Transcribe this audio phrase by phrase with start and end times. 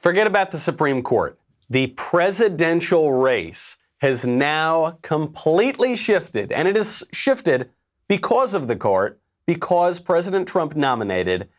[0.00, 1.38] Forget about the Supreme Court.
[1.68, 7.68] The presidential race has now completely shifted, and it has shifted
[8.08, 11.50] because of the court, because President Trump nominated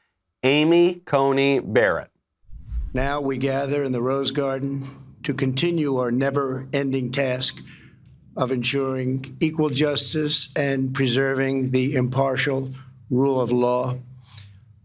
[0.42, 2.10] Amy Coney Barrett.
[2.96, 4.90] Now we gather in the Rose Garden
[5.22, 7.64] to continue our never ending task
[8.38, 12.72] of ensuring equal justice and preserving the impartial
[13.12, 14.00] rule of law.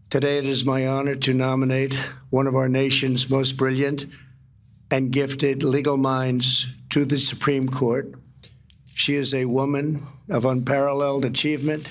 [0.09, 1.93] Today, it is my honor to nominate
[2.29, 4.05] one of our nation's most brilliant
[4.89, 8.13] and gifted legal minds to the Supreme Court.
[8.93, 11.89] She is a woman of unparalleled achievement,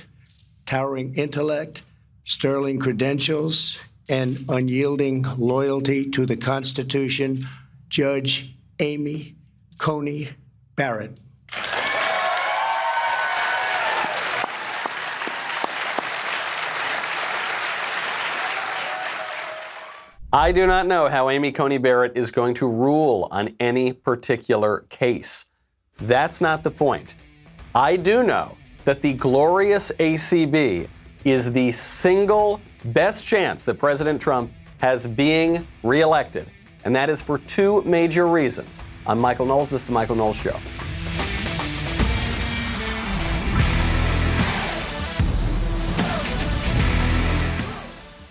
[0.65, 1.83] towering intellect,
[2.25, 7.45] sterling credentials, and unyielding loyalty to the Constitution,
[7.91, 9.37] Judge Amy
[9.77, 10.31] Coney
[10.75, 11.19] Barrett.
[20.37, 24.81] I do not know how Amy Coney Barrett is going to rule on any particular
[24.91, 25.47] case.
[25.97, 27.17] That's not the point.
[27.75, 30.89] I do know that the glorious ACB
[31.25, 36.51] is the single best chance that President Trump has being reelected.
[36.85, 38.83] And that is for two major reasons.
[39.07, 39.71] I'm Michael Knowles.
[39.71, 40.59] This is The Michael Knowles Show.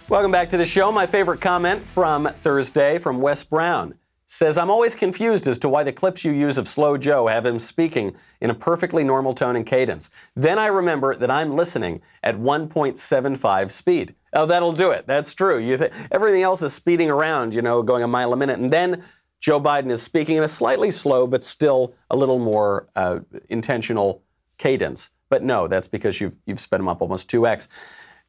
[0.08, 0.92] Welcome back to the show.
[0.92, 3.96] My favorite comment from Thursday from Wes Brown
[4.28, 7.44] says, I'm always confused as to why the clips you use of Slow Joe have
[7.44, 10.12] him speaking in a perfectly normal tone and cadence.
[10.36, 14.14] Then I remember that I'm listening at 1.75 speed.
[14.34, 15.08] Oh, that'll do it.
[15.08, 15.58] That's true.
[15.58, 18.60] You th- everything else is speeding around, you know, going a mile a minute.
[18.60, 19.04] And then
[19.40, 24.22] Joe Biden is speaking in a slightly slow, but still a little more uh, intentional
[24.60, 25.10] cadence.
[25.30, 27.70] But no, that's because you've, you've sped him up almost 2x.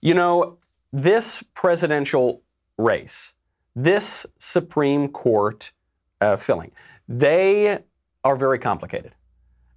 [0.01, 0.57] You know,
[0.93, 2.43] this presidential
[2.79, 3.35] race,
[3.75, 5.73] this Supreme Court
[6.21, 6.73] uh, filling,
[7.09, 7.79] they
[8.25, 9.13] are very complicated.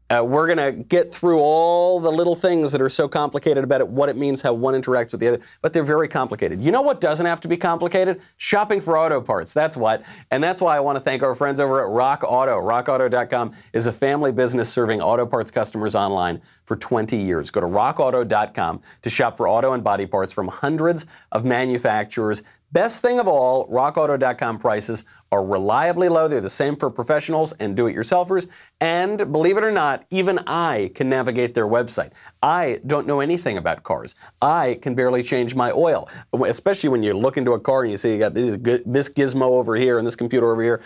[0.10, 3.80] Uh, we're going to get through all the little things that are so complicated about
[3.80, 6.62] it, what it means, how one interacts with the other, but they're very complicated.
[6.62, 8.22] You know what doesn't have to be complicated?
[8.38, 9.54] Shopping for auto parts.
[9.54, 10.04] That's what.
[10.32, 12.60] And that's why I want to thank our friends over at Rock Auto.
[12.60, 17.52] RockAuto.com is a family business serving auto parts customers online for 20 years.
[17.52, 23.02] Go to RockAuto.com to shop for auto and body parts from hundreds of manufacturers Best
[23.02, 26.28] thing of all, rockauto.com prices are reliably low.
[26.28, 28.48] They're the same for professionals and do it yourselfers.
[28.82, 32.12] And believe it or not, even I can navigate their website.
[32.42, 34.16] I don't know anything about cars.
[34.42, 36.10] I can barely change my oil,
[36.46, 39.76] especially when you look into a car and you see you got this gizmo over
[39.76, 40.82] here and this computer over here.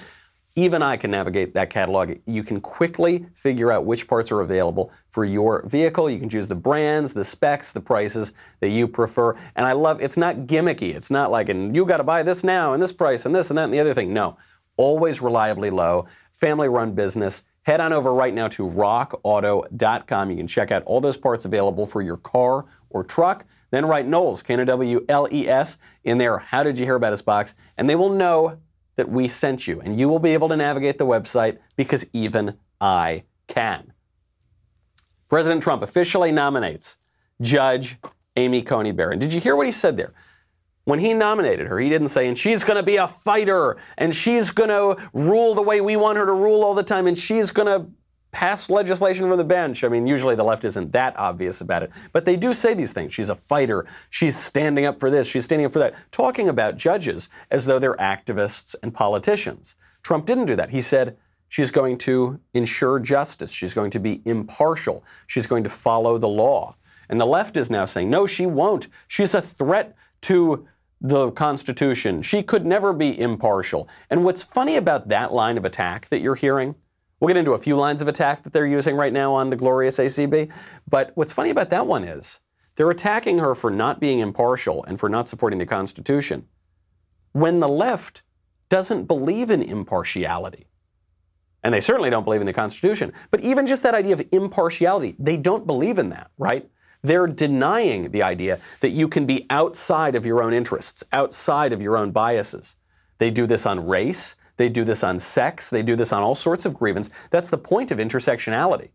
[0.56, 2.14] Even I can navigate that catalog.
[2.28, 6.12] You can quickly figure out which parts are available for your vehicle.
[6.12, 9.36] You can choose the brands, the specs, the prices that you prefer.
[9.56, 10.94] And I love it's not gimmicky.
[10.94, 13.50] It's not like and you got to buy this now and this price and this
[13.50, 14.14] and that and the other thing.
[14.14, 14.38] No.
[14.78, 17.46] Always reliably low, family run business.
[17.64, 20.30] Head on over right now to rockauto.com.
[20.30, 23.46] You can check out all those parts available for your car or truck.
[23.72, 26.38] Then write Knowles, K N O W L E S, in there.
[26.38, 27.56] How did you hear about us box?
[27.78, 28.60] And they will know
[28.96, 32.58] that we sent you, and you will be able to navigate the website because even
[32.80, 33.92] I can.
[35.30, 36.98] President Trump officially nominates
[37.42, 37.98] Judge
[38.36, 39.20] Amy Coney Barrett.
[39.20, 40.14] Did you hear what he said there?
[40.86, 44.14] When he nominated her, he didn't say, and she's going to be a fighter, and
[44.14, 47.18] she's going to rule the way we want her to rule all the time, and
[47.18, 47.90] she's going to
[48.34, 49.84] pass legislation from the bench.
[49.84, 52.92] I mean, usually the left isn't that obvious about it, but they do say these
[52.92, 53.14] things.
[53.14, 53.86] She's a fighter.
[54.10, 55.28] She's standing up for this.
[55.28, 55.96] She's standing up for that.
[56.12, 59.76] Talking about judges as though they're activists and politicians.
[60.02, 60.70] Trump didn't do that.
[60.70, 61.16] He said
[61.48, 63.52] she's going to ensure justice.
[63.52, 65.06] She's going to be impartial.
[65.28, 66.76] She's going to follow the law.
[67.10, 68.88] And the left is now saying, no, she won't.
[69.08, 70.68] She's a threat to
[71.00, 72.22] the Constitution.
[72.22, 73.90] She could never be impartial.
[74.10, 76.76] And what's funny about that line of attack that you're hearing
[77.20, 79.56] We'll get into a few lines of attack that they're using right now on the
[79.56, 80.52] glorious ACB.
[80.90, 82.42] But what's funny about that one is
[82.76, 86.48] they're attacking her for not being impartial and for not supporting the Constitution
[87.34, 88.24] when the left
[88.70, 90.68] doesn't believe in impartiality.
[91.64, 93.14] And they certainly don't believe in the Constitution.
[93.32, 96.70] But even just that idea of impartiality, they don't believe in that, right?
[97.04, 101.82] They're denying the idea that you can be outside of your own interests, outside of
[101.82, 102.78] your own biases.
[103.18, 104.36] They do this on race.
[104.58, 105.70] They do this on sex.
[105.70, 107.10] They do this on all sorts of grievance.
[107.32, 108.90] That's the point of intersectionality.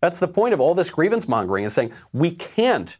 [0.00, 2.96] That's the point of all this grievance mongering is saying we can't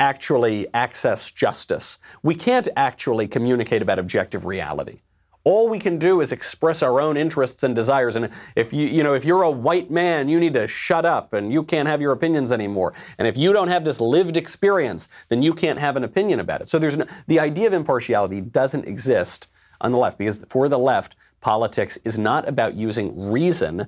[0.00, 1.98] actually access justice.
[2.22, 5.00] We can't actually communicate about objective reality.
[5.44, 8.16] All we can do is express our own interests and desires.
[8.16, 11.32] And if you, you know, if you're a white man, you need to shut up
[11.32, 12.92] and you can't have your opinions anymore.
[13.18, 16.60] And if you don't have this lived experience, then you can't have an opinion about
[16.60, 16.68] it.
[16.68, 19.48] So there's no, the idea of impartiality doesn't exist
[19.80, 23.86] on the left, because for the left, politics is not about using reason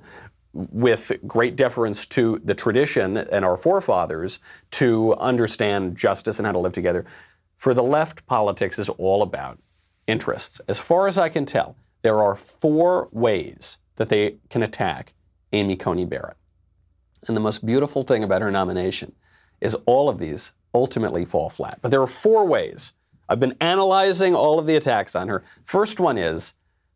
[0.53, 4.39] with great deference to the tradition and our forefathers
[4.71, 7.05] to understand justice and how to live together.
[7.57, 9.59] For the left, politics is all about
[10.07, 10.59] interests.
[10.67, 15.13] As far as I can tell, there are four ways that they can attack
[15.53, 16.37] Amy Coney Barrett.
[17.27, 19.13] And the most beautiful thing about her nomination
[19.61, 21.79] is all of these ultimately fall flat.
[21.81, 22.93] But there are four ways.
[23.31, 25.45] I've been analyzing all of the attacks on her.
[25.63, 26.53] First one is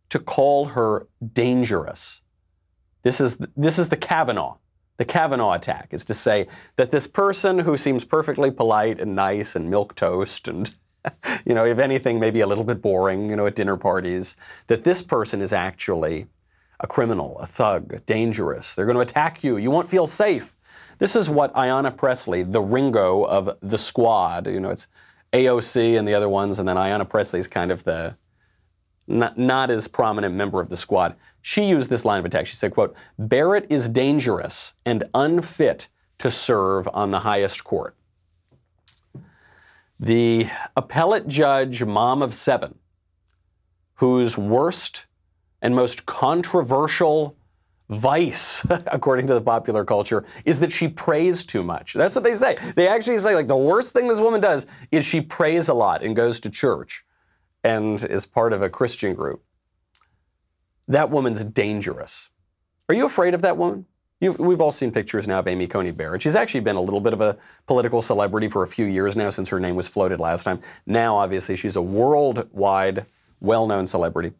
[0.09, 2.21] to call her dangerous.
[3.03, 4.57] This is, this is the Kavanaugh.
[4.97, 9.55] The Kavanaugh attack is to say that this person who seems perfectly polite and nice
[9.55, 10.69] and milk toast and,
[11.45, 14.35] you know, if anything, maybe a little bit boring, you know, at dinner parties,
[14.67, 16.27] that this person is actually
[16.81, 18.75] a criminal, a thug, dangerous.
[18.75, 19.55] They're going to attack you.
[19.55, 20.53] You won't feel safe.
[20.97, 24.89] This is what Ayanna Pressley, the Ringo of the squad, you know, it's
[25.35, 28.15] AOC and the other ones, and then Ayanna Pressley is kind of the
[29.07, 31.15] not, not as prominent member of the squad.
[31.41, 32.47] She used this line of attack.
[32.47, 35.89] She said, quote, Barrett is dangerous and unfit
[36.19, 37.95] to serve on the highest court.
[39.99, 40.47] The
[40.77, 42.79] appellate judge, mom of seven,
[43.95, 45.05] whose worst
[45.61, 47.35] and most controversial
[47.89, 51.93] vice, according to the popular culture, is that she prays too much.
[51.93, 52.57] That's what they say.
[52.75, 56.03] They actually say, like, the worst thing this woman does is she prays a lot
[56.03, 57.05] and goes to church
[57.63, 59.43] and is part of a Christian group.
[60.87, 62.29] That woman's dangerous.
[62.89, 63.85] Are you afraid of that woman?
[64.21, 66.21] You've, we've all seen pictures now of Amy Coney Barrett.
[66.21, 67.37] She's actually been a little bit of a
[67.67, 70.61] political celebrity for a few years now since her name was floated last time.
[70.85, 73.05] Now, obviously, she's a worldwide,
[73.41, 74.31] well known celebrity.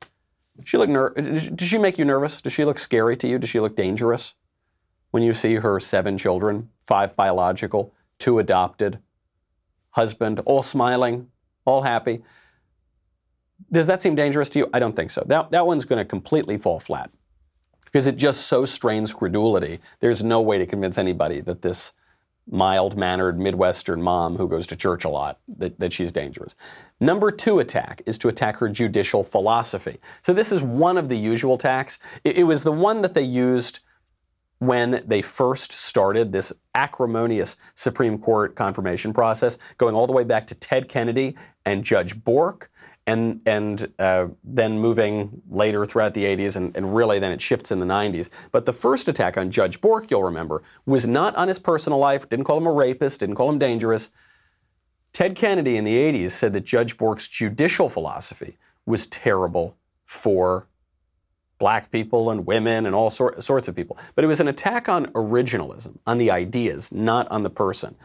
[0.64, 2.42] She look ner- does she make you nervous?
[2.42, 3.38] Does she look scary to you?
[3.38, 4.34] Does she look dangerous?
[5.12, 9.00] When you see her seven children, five biological, two adopted,
[9.92, 11.30] husband, all smiling,
[11.66, 12.22] all happy.
[13.72, 14.70] Does that seem dangerous to you?
[14.74, 15.24] I don't think so.
[15.28, 17.12] That, that one's going to completely fall flat
[17.86, 19.80] because it just so strains credulity.
[20.02, 21.94] There's no way to convince anybody that this
[22.50, 26.56] mild mannered Midwestern mom who goes to church a lot, that, that she's dangerous.
[27.00, 30.00] Number two attack is to attack her judicial philosophy.
[30.22, 32.00] So this is one of the usual attacks.
[32.24, 33.80] It, it was the one that they used
[34.60, 40.48] when they first started this acrimonious Supreme Court confirmation process, going all the way back
[40.48, 42.72] to Ted Kennedy and Judge Bork
[43.08, 47.72] and and uh, then moving later throughout the 80s, and, and, really then it shifts
[47.72, 48.30] in the 90s.
[48.52, 52.28] But the first attack on Judge Bork, you'll remember, was not on his personal life.
[52.30, 53.20] Didn't call him a rapist.
[53.20, 54.10] Didn't call him dangerous.
[55.14, 60.68] Ted Kennedy in the 80s said that Judge Bork's judicial philosophy was terrible for
[61.58, 63.98] black people and women and all sort, sorts of people.
[64.16, 67.96] But it was an attack on originalism, on the ideas, not on the person.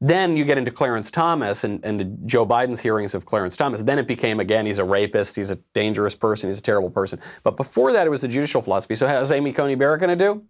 [0.00, 3.82] Then you get into Clarence Thomas and, and Joe Biden's hearings of Clarence Thomas.
[3.82, 7.18] Then it became, again, he's a rapist, he's a dangerous person, he's a terrible person.
[7.42, 8.94] But before that, it was the judicial philosophy.
[8.94, 10.44] So how's Amy Coney Barrett going to do?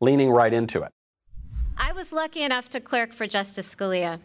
[0.00, 0.92] Leaning right into it.
[1.76, 4.18] I was lucky enough to clerk for Justice Scalia.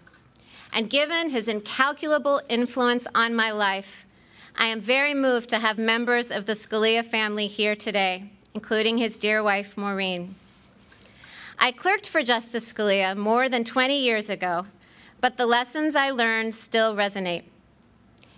[0.72, 4.08] And given his incalculable influence on my life,
[4.58, 9.16] I am very moved to have members of the Scalia family here today, including his
[9.18, 10.34] dear wife, Maureen.
[11.60, 14.66] I clerked for Justice Scalia more than 20 years ago,
[15.22, 17.44] but the lessons I learned still resonate.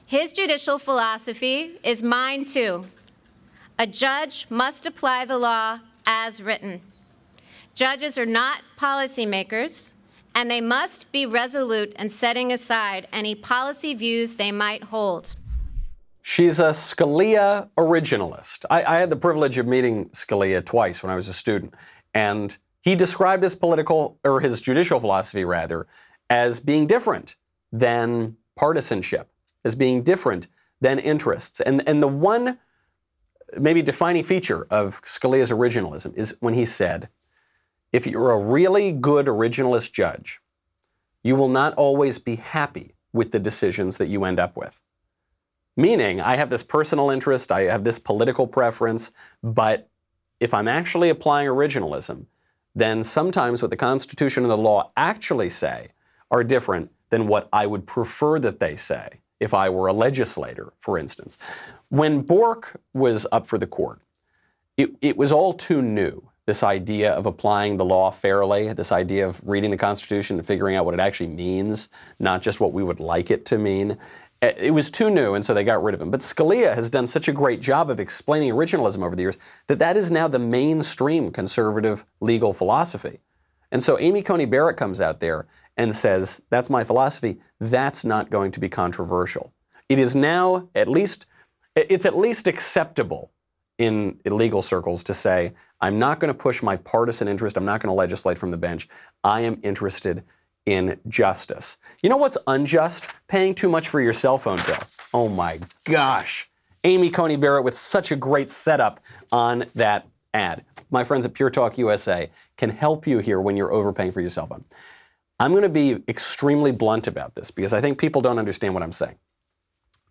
[0.07, 2.85] His judicial philosophy is mine too.
[3.79, 6.81] A judge must apply the law as written.
[7.73, 9.93] Judges are not policymakers,
[10.33, 15.35] and they must be resolute in setting aside any policy views they might hold.
[16.21, 18.65] She's a Scalia originalist.
[18.69, 21.73] I, I, had the privilege of meeting Scalia twice when I was a student,
[22.13, 25.87] and he described his political, or his judicial philosophy rather,
[26.29, 27.35] as being different
[27.71, 29.27] than partisanship,
[29.65, 30.47] as being different
[30.81, 31.61] than interests.
[31.61, 32.59] And, and the one
[33.57, 37.09] maybe defining feature of Scalia's originalism is when he said,
[37.91, 40.39] if you're a really good originalist judge,
[41.23, 44.79] you will not always be happy with the decisions that you end up with.
[45.75, 49.11] Meaning, I have this personal interest, I have this political preference,
[49.41, 49.89] but
[50.39, 52.25] if I'm actually applying originalism,
[52.75, 55.87] then sometimes what the Constitution and the law actually say
[56.31, 60.73] are different than what I would prefer that they say if I were a legislator,
[60.79, 61.37] for instance.
[61.89, 64.01] When Bork was up for the court,
[64.77, 66.21] it, it was all too new.
[66.45, 70.75] This idea of applying the law fairly, this idea of reading the Constitution and figuring
[70.75, 71.89] out what it actually means,
[72.19, 73.97] not just what we would like it to mean.
[74.57, 76.11] It was too new, and so they got rid of him.
[76.11, 79.37] But Scalia has done such a great job of explaining originalism over the years
[79.67, 83.19] that that is now the mainstream conservative legal philosophy.
[83.71, 85.47] And so Amy Coney Barrett comes out there
[85.77, 87.39] and says, That's my philosophy.
[87.59, 89.53] That's not going to be controversial.
[89.89, 91.27] It is now, at least
[91.75, 93.31] It's at least acceptable
[93.77, 97.57] in legal circles to say, I'm not going to push my partisan interest.
[97.57, 98.87] I'm not going to legislate from the bench.
[99.23, 100.23] I am interested
[100.65, 101.77] in justice.
[102.01, 103.07] You know what's unjust?
[103.27, 104.81] Paying too much for your cell phone bill.
[105.13, 106.49] Oh my gosh.
[106.83, 108.99] Amy Coney Barrett with such a great setup
[109.31, 110.63] on that ad.
[110.91, 114.29] My friends at Pure Talk USA can help you here when you're overpaying for your
[114.29, 114.63] cell phone.
[115.39, 118.83] I'm going to be extremely blunt about this because I think people don't understand what
[118.83, 119.17] I'm saying.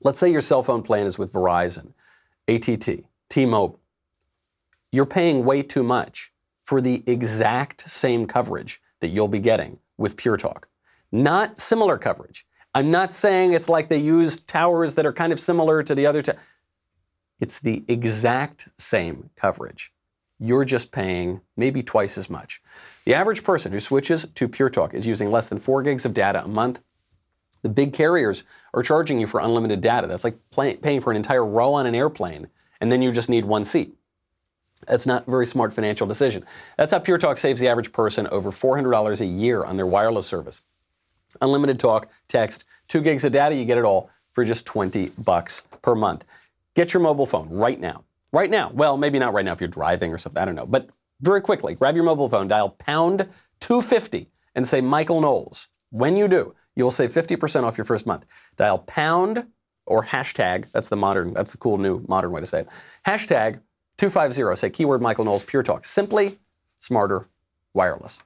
[0.03, 1.93] Let's say your cell phone plan is with Verizon,
[2.49, 3.81] ATT, T Mobile.
[4.93, 6.33] You're paying way too much
[6.65, 10.69] for the exact same coverage that you'll be getting with Pure Talk.
[11.13, 12.47] Not similar coverage.
[12.75, 16.07] I'm not saying it's like they use towers that are kind of similar to the
[16.07, 16.23] other.
[16.23, 16.33] T-
[17.41, 19.93] it's the exact same coverage.
[20.41, 22.61] You're just paying maybe twice as much.
[23.05, 26.15] The average person who switches to Pure Talk is using less than four gigs of
[26.15, 26.81] data a month.
[27.63, 30.07] The big carriers are charging you for unlimited data.
[30.07, 32.49] That's like pay- paying for an entire row on an airplane,
[32.81, 33.95] and then you just need one seat.
[34.87, 36.45] That's not a very smart financial decision.
[36.77, 40.27] That's how Pure Talk saves the average person over $400 a year on their wireless
[40.27, 40.63] service.
[41.41, 45.63] Unlimited talk, text, two gigs of data, you get it all for just 20 bucks
[45.83, 46.25] per month.
[46.75, 48.05] Get your mobile phone right now.
[48.33, 48.71] Right now.
[48.73, 50.41] Well, maybe not right now if you're driving or something.
[50.41, 50.67] I don't know.
[50.67, 50.89] But
[51.21, 53.29] very quickly, grab your mobile phone, dial pound
[53.61, 55.69] 250 and say Michael Knowles.
[55.91, 58.25] When you do, you will save 50% off your first month.
[58.57, 59.47] Dial pound
[59.87, 62.69] or hashtag, that's the modern, that's the cool new modern way to say it.
[63.07, 63.61] Hashtag
[63.97, 65.85] 250, say keyword Michael Knowles Pure Talk.
[65.85, 66.39] Simply
[66.79, 67.29] smarter
[67.75, 68.19] wireless.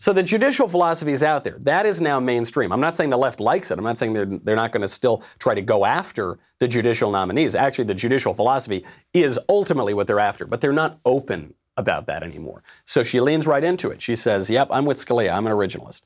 [0.00, 1.58] So the judicial philosophy is out there.
[1.58, 2.72] That is now mainstream.
[2.72, 3.76] I'm not saying the left likes it.
[3.76, 7.10] I'm not saying they're, they're not going to still try to go after the judicial
[7.10, 7.54] nominees.
[7.54, 12.22] Actually, the judicial philosophy is ultimately what they're after, but they're not open about that
[12.22, 12.62] anymore.
[12.86, 14.00] So she leans right into it.
[14.00, 15.34] She says, Yep, I'm with Scalia.
[15.34, 16.00] I'm an originalist.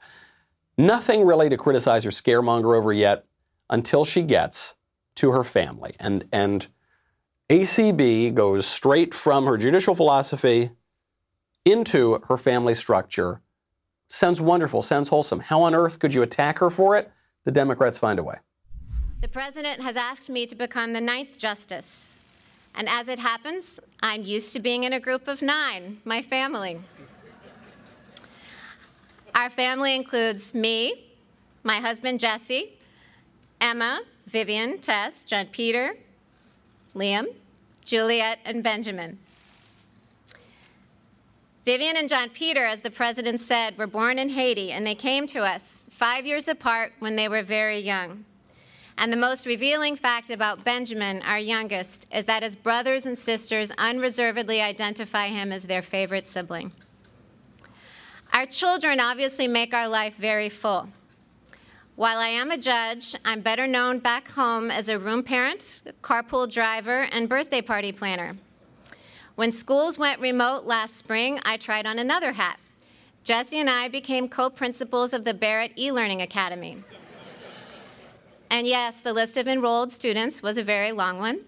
[0.76, 3.26] Nothing really to criticize or scaremonger over yet
[3.70, 4.74] until she gets
[5.16, 5.94] to her family.
[6.00, 6.66] And, and
[7.50, 10.70] ACB goes straight from her judicial philosophy
[11.64, 13.40] into her family structure
[14.08, 15.40] Sounds wonderful, sounds wholesome.
[15.40, 17.10] How on earth could you attack her for it?
[17.44, 18.36] The Democrats find a way.
[19.22, 22.20] The president has asked me to become the ninth justice.
[22.74, 26.80] And as it happens, I'm used to being in a group of nine, my family.
[29.34, 31.06] Our family includes me,
[31.62, 32.78] my husband Jesse,
[33.60, 35.96] Emma, Vivian, Tess, John Peter,
[36.94, 37.26] Liam,
[37.84, 39.18] Juliet, and Benjamin.
[41.64, 45.26] Vivian and John Peter, as the president said, were born in Haiti, and they came
[45.28, 48.24] to us five years apart when they were very young.
[48.98, 53.72] And the most revealing fact about Benjamin, our youngest, is that his brothers and sisters
[53.78, 56.70] unreservedly identify him as their favorite sibling.
[58.32, 60.88] Our children obviously make our life very full.
[61.96, 66.50] While I am a judge, I'm better known back home as a room parent, carpool
[66.50, 68.36] driver, and birthday party planner.
[69.36, 72.58] When schools went remote last spring, I tried on another hat.
[73.22, 76.82] Jesse and I became co principals of the Barrett e Learning Academy.
[78.50, 81.42] And yes, the list of enrolled students was a very long one.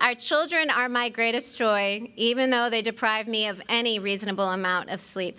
[0.00, 4.90] Our children are my greatest joy, even though they deprive me of any reasonable amount
[4.90, 5.38] of sleep.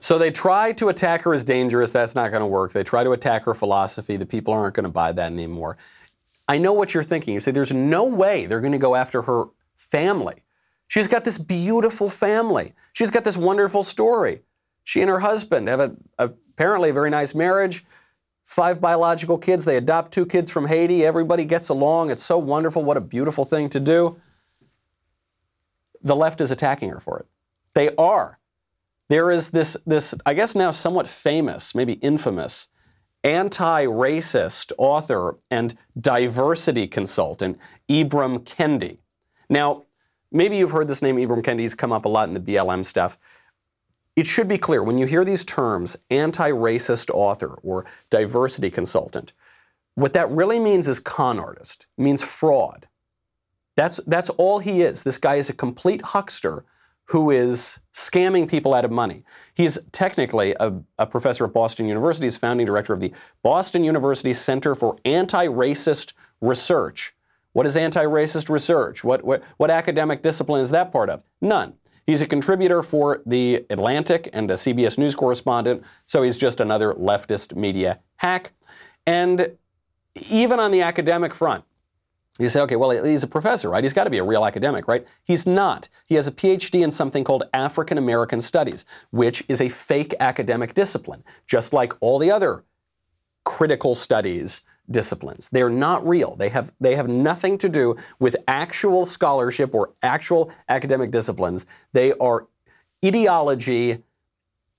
[0.00, 1.90] So they try to attack her as dangerous.
[1.90, 2.72] That's not going to work.
[2.72, 4.16] They try to attack her philosophy.
[4.16, 5.76] The people aren't going to buy that anymore.
[6.46, 7.34] I know what you're thinking.
[7.34, 9.44] You say there's no way they're going to go after her
[9.76, 10.42] family.
[10.86, 12.74] She's got this beautiful family.
[12.92, 14.42] She's got this wonderful story.
[14.84, 17.84] She and her husband have a, apparently a very nice marriage,
[18.44, 19.66] five biological kids.
[19.66, 21.04] They adopt two kids from Haiti.
[21.04, 22.10] Everybody gets along.
[22.10, 22.82] It's so wonderful.
[22.82, 24.18] What a beautiful thing to do.
[26.02, 27.26] The left is attacking her for it.
[27.74, 28.37] They are.
[29.08, 32.68] There is this, this I guess now somewhat famous, maybe infamous,
[33.24, 38.98] anti racist author and diversity consultant, Ibram Kendi.
[39.48, 39.84] Now,
[40.30, 41.60] maybe you've heard this name, Ibram Kendi.
[41.60, 43.18] He's come up a lot in the BLM stuff.
[44.14, 49.32] It should be clear when you hear these terms, anti racist author or diversity consultant,
[49.94, 52.86] what that really means is con artist, means fraud.
[53.74, 55.02] That's, that's all he is.
[55.02, 56.64] This guy is a complete huckster
[57.08, 59.24] who is scamming people out of money.
[59.54, 63.12] He's technically a, a, professor at Boston University, he's founding director of the
[63.42, 66.12] Boston University Center for Anti Racist
[66.42, 67.14] Research.
[67.54, 69.02] What is anti racist research?
[69.02, 71.24] What, what, what academic discipline is that part of?
[71.40, 71.74] None.
[72.06, 76.94] He's a contributor for The Atlantic and a CBS News correspondent, so he's just another
[76.94, 78.52] leftist media hack.
[79.06, 79.56] And
[80.30, 81.64] even on the academic front,
[82.38, 83.82] you say, okay, well, he's a professor, right?
[83.82, 85.06] He's got to be a real academic, right?
[85.24, 85.88] He's not.
[86.06, 90.74] He has a PhD in something called African American Studies, which is a fake academic
[90.74, 92.64] discipline, just like all the other
[93.44, 95.48] critical studies disciplines.
[95.50, 96.36] They're not real.
[96.36, 101.66] They have they have nothing to do with actual scholarship or actual academic disciplines.
[101.92, 102.46] They are
[103.04, 104.02] ideology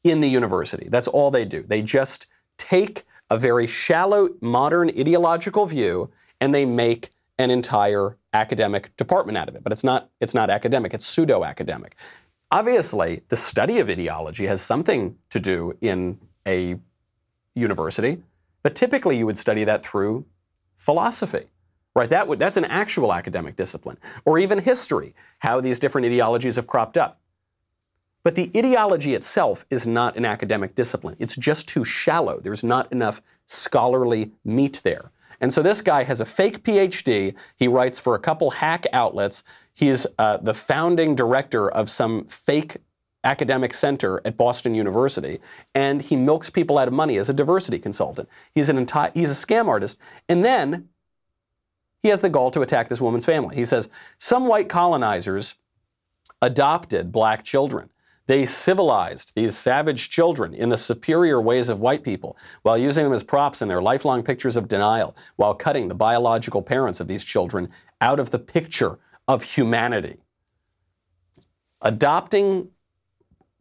[0.03, 0.87] in the university.
[0.89, 1.61] That's all they do.
[1.61, 6.09] They just take a very shallow modern ideological view
[6.41, 9.63] and they make an entire academic department out of it.
[9.63, 11.95] But it's not it's not academic, it's pseudo academic.
[12.51, 16.75] Obviously, the study of ideology has something to do in a
[17.55, 18.21] university,
[18.63, 20.25] but typically you would study that through
[20.77, 21.45] philosophy.
[21.95, 22.09] Right?
[22.09, 23.97] That would, that's an actual academic discipline.
[24.23, 27.19] Or even history, how these different ideologies have cropped up.
[28.23, 31.15] But the ideology itself is not an academic discipline.
[31.19, 32.39] It's just too shallow.
[32.39, 35.11] There's not enough scholarly meat there.
[35.41, 37.33] And so this guy has a fake PhD.
[37.55, 39.43] He writes for a couple hack outlets.
[39.75, 42.77] He's uh, the founding director of some fake
[43.23, 45.39] academic center at Boston University,
[45.75, 48.29] and he milks people out of money as a diversity consultant.
[48.53, 49.97] He's an entire he's a scam artist,
[50.29, 50.87] and then
[52.01, 53.55] he has the gall to attack this woman's family.
[53.55, 55.55] He says some white colonizers
[56.41, 57.89] adopted black children.
[58.29, 63.11] They civilized these savage children in the superior ways of white people while using them
[63.11, 67.25] as props in their lifelong pictures of denial, while cutting the biological parents of these
[67.25, 67.67] children
[68.01, 70.17] out of the picture of humanity.
[71.81, 72.67] Adopting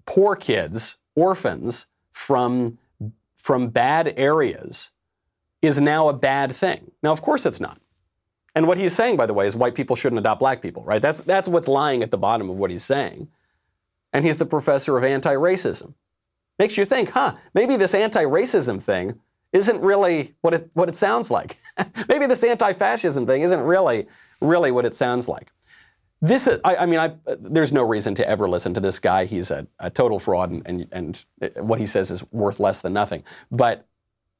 [0.05, 2.77] poor kids, orphans from,
[3.37, 4.91] from bad areas
[5.63, 6.91] is now a bad thing.
[7.03, 7.81] Now, of course, it's not.
[8.55, 11.01] And what he's saying, by the way, is white people shouldn't adopt black people, right?
[11.01, 13.29] That's, that's what's lying at the bottom of what he's saying.
[14.13, 15.95] And he's the professor of anti racism.
[16.59, 19.19] Makes you think, huh, maybe this anti racism thing
[19.53, 21.57] isn't really what it, what it sounds like.
[22.09, 24.07] maybe this anti fascism thing isn't really,
[24.41, 25.53] really what it sounds like.
[26.21, 29.25] This is, I, I mean, I, there's no reason to ever listen to this guy.
[29.25, 31.25] He's a, a total fraud, and, and, and,
[31.61, 33.23] what he says is worth less than nothing.
[33.53, 33.87] But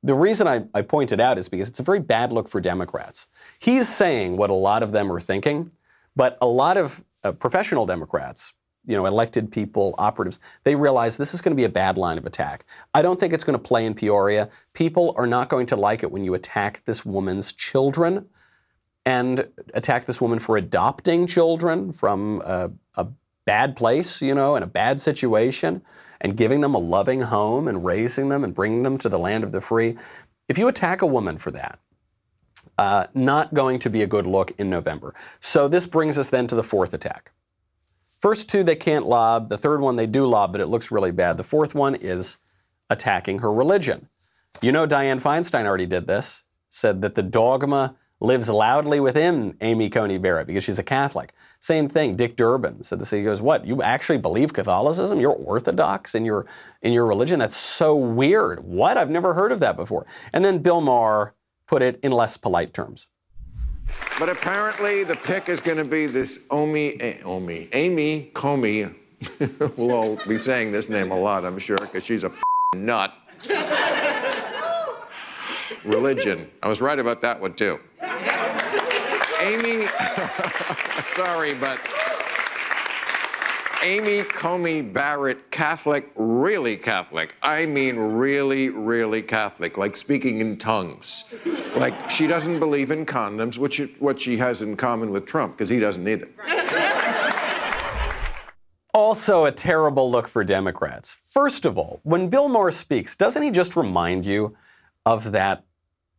[0.03, 3.29] the reason I, I pointed out is because it's a very bad look for Democrats.
[3.61, 5.71] He's saying what a lot of them are thinking,
[6.17, 8.55] but a lot of uh, professional Democrats,
[8.89, 12.19] you know, elected people, operatives, they realize this is going to be a bad line
[12.19, 12.65] of attack.
[12.95, 14.49] I don't think it's going to play in Peoria.
[14.73, 18.27] People are not going to like it when you attack this woman's children
[19.05, 23.07] and attack this woman for adopting children from a, a
[23.45, 25.83] bad place, you know, in a bad situation,
[26.21, 29.45] and giving them a loving home and raising them and bringing them to the land
[29.45, 29.97] of the free.
[30.49, 31.79] If you attack a woman for that,
[32.79, 35.15] uh, not going to be a good look in November.
[35.41, 37.33] So this brings us then to the fourth attack.
[38.19, 39.49] First two they can't lob.
[39.49, 41.37] The third one they do lob, but it looks really bad.
[41.37, 42.39] The fourth one is
[42.91, 44.09] attacking her religion.
[44.61, 49.89] You know, Dianne Feinstein already did this, said that the dogma lives loudly within Amy
[49.89, 51.33] Coney Barrett because she's a Catholic.
[51.61, 53.11] Same thing, Dick Durbin said this.
[53.11, 53.65] He goes, "What?
[53.65, 55.21] You actually believe Catholicism?
[55.21, 56.47] You're Orthodox in your
[56.83, 57.39] in your religion?
[57.39, 58.65] That's so weird.
[58.65, 58.97] What?
[58.97, 61.35] I've never heard of that before." And then Bill Maher
[61.67, 63.07] put it in less polite terms.
[64.19, 68.95] But apparently, the pick is going to be this Omi, eh, Omi, Amy Comey.
[69.77, 72.33] we'll all be saying this name a lot, I'm sure, because she's a
[72.77, 73.13] nut.
[75.85, 76.51] Religion.
[76.63, 77.79] I was right about that one too.
[79.41, 79.87] Amy,
[81.15, 81.79] sorry, but
[83.83, 87.37] Amy Comey Barrett, Catholic, really Catholic.
[87.43, 91.33] I mean, really, really Catholic, like speaking in tongues.
[91.77, 95.57] Like she doesn't believe in condoms, which is what she has in common with Trump,
[95.57, 96.29] because he doesn't either.
[98.93, 101.15] Also, a terrible look for Democrats.
[101.15, 104.57] First of all, when Bill Maher speaks, doesn't he just remind you
[105.07, 105.65] of that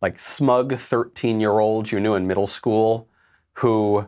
[0.02, 3.10] like smug 13 year old you knew in middle school
[3.54, 4.08] who,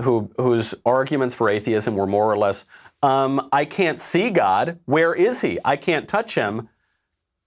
[0.00, 2.64] who, whose arguments for atheism were more or less,
[3.02, 4.78] um, I can't see God.
[4.86, 5.58] Where is he?
[5.64, 6.68] I can't touch him.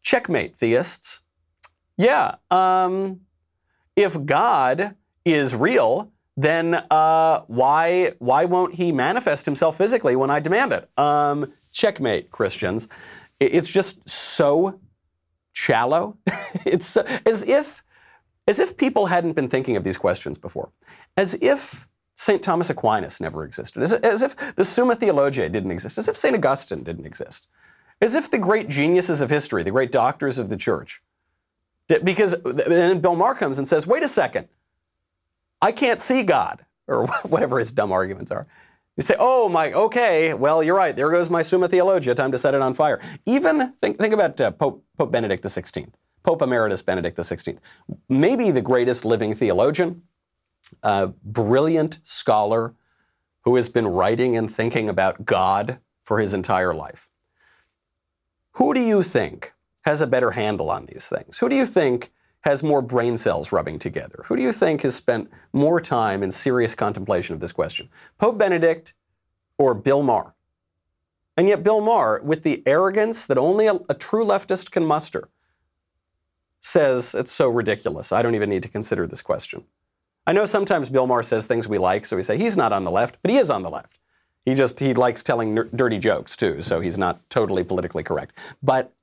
[0.03, 1.21] Checkmate, theists.
[1.97, 2.35] Yeah.
[2.49, 3.21] Um,
[3.95, 10.39] if God is real, then uh, why why won't he manifest himself physically when I
[10.39, 10.89] demand it?
[10.97, 12.87] Um, checkmate, Christians.
[13.39, 14.79] It's just so
[15.53, 16.17] shallow.
[16.65, 17.83] it's as if
[18.47, 20.71] as if people hadn't been thinking of these questions before,
[21.17, 22.41] as if St.
[22.41, 26.35] Thomas Aquinas never existed, as, as if the Summa Theologiae didn't exist, as if St.
[26.35, 27.47] Augustine didn't exist,
[28.01, 31.01] as if the great geniuses of history, the great doctors of the church,
[32.03, 34.47] because then Bill Maher comes and says, wait a second,
[35.61, 38.47] I can't see God, or whatever his dumb arguments are.
[38.97, 40.95] You say, oh my, okay, well, you're right.
[40.95, 42.13] There goes my Summa Theologia.
[42.13, 42.99] Time to set it on fire.
[43.25, 45.87] Even think, think about uh, Pope, Pope Benedict XVI.
[46.23, 47.57] Pope Emeritus Benedict XVI,
[48.09, 50.01] maybe the greatest living theologian,
[50.83, 52.73] a brilliant scholar
[53.41, 57.09] who has been writing and thinking about God for his entire life.
[58.53, 61.37] Who do you think has a better handle on these things?
[61.37, 64.23] Who do you think has more brain cells rubbing together?
[64.25, 67.89] Who do you think has spent more time in serious contemplation of this question?
[68.17, 68.93] Pope Benedict
[69.57, 70.33] or Bill Maher?
[71.37, 75.29] And yet, Bill Maher, with the arrogance that only a, a true leftist can muster,
[76.59, 78.11] says it's so ridiculous.
[78.11, 79.63] I don't even need to consider this question.
[80.31, 82.85] I know sometimes Bill Maher says things we like, so we say he's not on
[82.85, 83.99] the left, but he is on the left.
[84.45, 88.37] He just he likes telling ner- dirty jokes too, so he's not totally politically correct.
[88.63, 88.93] But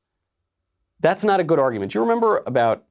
[1.00, 1.92] that's not a good argument.
[1.92, 2.84] Do you remember about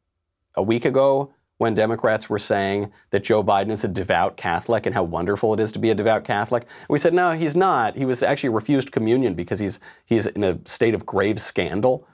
[0.53, 4.93] a week ago when Democrats were saying that Joe Biden is a devout Catholic and
[4.93, 6.67] how wonderful it is to be a devout Catholic?
[6.91, 7.97] We said no, he's not.
[7.97, 12.07] He was actually refused communion because he's he's in a state of grave scandal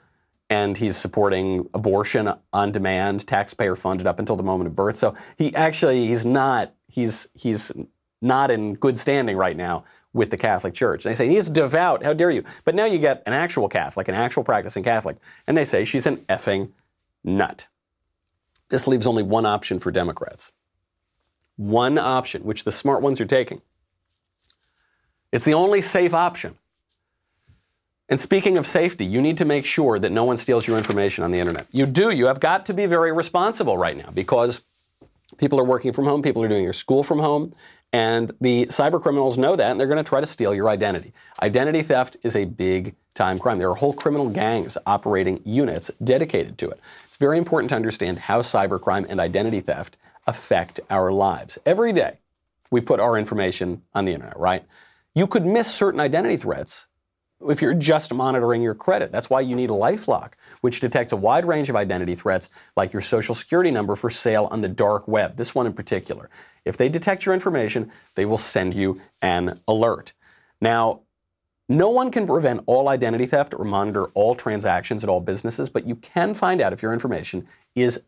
[0.50, 4.96] and he's supporting abortion on demand, taxpayer funded up until the moment of birth.
[4.96, 7.72] So he actually he's not he's he's
[8.20, 11.04] not in good standing right now with the Catholic Church.
[11.04, 12.04] And They say he's devout.
[12.04, 12.44] How dare you?
[12.64, 16.06] But now you get an actual Catholic, an actual practicing Catholic, and they say she's
[16.06, 16.70] an effing
[17.24, 17.66] nut.
[18.68, 20.52] This leaves only one option for Democrats.
[21.56, 23.60] One option, which the smart ones are taking.
[25.32, 26.56] It's the only safe option.
[28.08, 31.24] And speaking of safety, you need to make sure that no one steals your information
[31.24, 31.66] on the internet.
[31.72, 32.10] You do.
[32.10, 34.60] You have got to be very responsible right now because
[35.38, 37.54] people are working from home, people are doing their school from home,
[37.94, 41.14] and the cyber criminals know that and they're going to try to steal your identity.
[41.40, 43.58] Identity theft is a big time crime.
[43.58, 46.80] There are whole criminal gangs operating units dedicated to it.
[47.04, 51.56] It's very important to understand how cybercrime and identity theft affect our lives.
[51.64, 52.18] Every day,
[52.70, 54.64] we put our information on the internet, right?
[55.14, 56.86] You could miss certain identity threats
[57.50, 59.12] if you're just monitoring your credit.
[59.12, 62.92] That's why you need a LifeLock, which detects a wide range of identity threats like
[62.92, 65.36] your social security number for sale on the dark web.
[65.36, 66.30] This one in particular.
[66.64, 70.12] If they detect your information, they will send you an alert.
[70.60, 71.00] Now,
[71.68, 75.86] no one can prevent all identity theft or monitor all transactions at all businesses, but
[75.86, 78.02] you can find out if your information is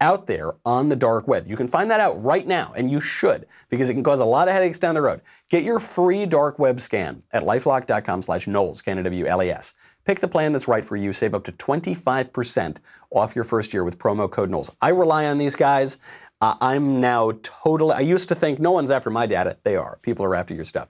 [0.00, 1.48] out there on the dark web.
[1.48, 4.24] You can find that out right now, and you should, because it can cause a
[4.24, 5.20] lot of headaches down the road.
[5.48, 9.74] Get your free dark web scan at lifelock.com slash Knowles, K-N-W-L-E-S.
[10.04, 11.12] Pick the plan that's right for you.
[11.12, 12.78] Save up to 25%
[13.10, 14.70] off your first year with promo code Knowles.
[14.80, 15.98] I rely on these guys.
[16.40, 19.58] Uh, I'm now totally, I used to think no one's after my data.
[19.62, 19.98] They are.
[20.02, 20.88] People are after your stuff.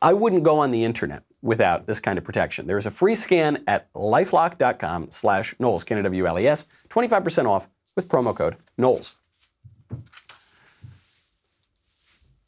[0.00, 2.66] I wouldn't go on the internet without this kind of protection.
[2.66, 9.16] There's a free scan at lifelock.com slash Knowles, K-N-W-L-E-S, 25% off with promo code Knowles.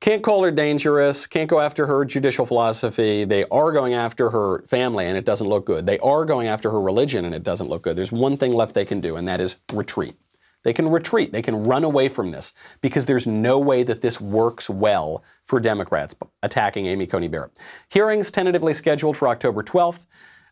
[0.00, 3.24] Can't call her dangerous, can't go after her judicial philosophy.
[3.24, 5.87] They are going after her family, and it doesn't look good.
[5.87, 7.96] They are going after her religion, and it doesn't look good.
[7.96, 10.14] There's one thing left they can do, and that is retreat.
[10.62, 11.33] They can retreat.
[11.33, 12.52] They can run away from this
[12.83, 17.59] because there's no way that this works well for Democrats attacking Amy Coney Barrett.
[17.90, 20.04] Hearings tentatively scheduled for October 12th.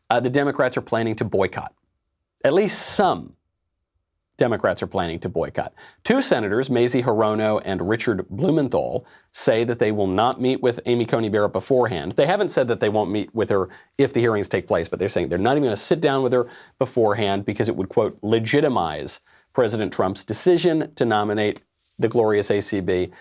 [0.08, 1.74] Uh, the Democrats are planning to boycott.
[2.44, 3.34] At least some
[4.42, 5.72] Democrats are planning to boycott.
[6.02, 11.04] Two senators, Mazie Hirono and Richard Blumenthal, say that they will not meet with Amy
[11.04, 12.10] Coney Barrett beforehand.
[12.10, 14.98] They haven't said that they won't meet with her if the hearings take place, but
[14.98, 16.48] they're saying they're not even going to sit down with her
[16.80, 19.20] beforehand because it would, quote, legitimize
[19.52, 21.60] President Trump's decision to nominate
[22.00, 23.12] the glorious ACB.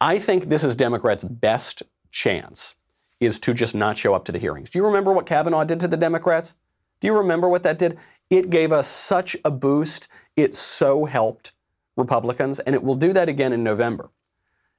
[0.00, 1.82] I think this is Democrats' best
[2.12, 2.76] chance
[3.20, 4.70] is to just not show up to the hearings.
[4.70, 6.54] Do you remember what Kavanaugh did to the Democrats?
[7.00, 7.98] Do you remember what that did?
[8.32, 10.08] It gave us such a boost.
[10.36, 11.52] It so helped
[11.98, 14.08] Republicans, and it will do that again in November.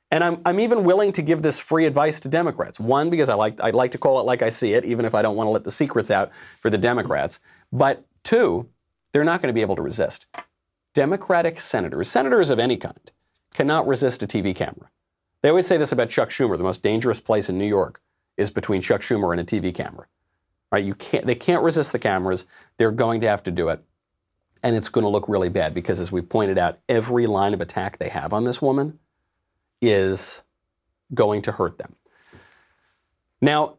[0.10, 2.80] And I'm, I'm even willing to give this free advice to Democrats.
[2.80, 5.14] One, because I like, I like to call it like I see it, even if
[5.14, 7.42] I don't want to let the secrets out for the Democrats.
[7.72, 8.68] But two,
[9.12, 10.26] they're not going to be able to resist.
[10.96, 13.12] Democratic senators, senators of any kind,
[13.54, 14.90] cannot resist a TV camera.
[15.44, 16.58] They always say this about Chuck Schumer.
[16.58, 18.02] The most dangerous place in New York
[18.36, 20.08] is between Chuck Schumer and a TV camera.
[20.74, 20.84] Right?
[20.84, 22.48] You can't, they can't resist the cameras.
[22.78, 23.84] They're going to have to do it.
[24.64, 27.62] And it's going to look really bad because, as we pointed out, every line of
[27.62, 28.98] attack they have on this woman
[29.84, 30.42] is
[31.14, 31.96] going to hurt them.
[33.40, 33.78] Now,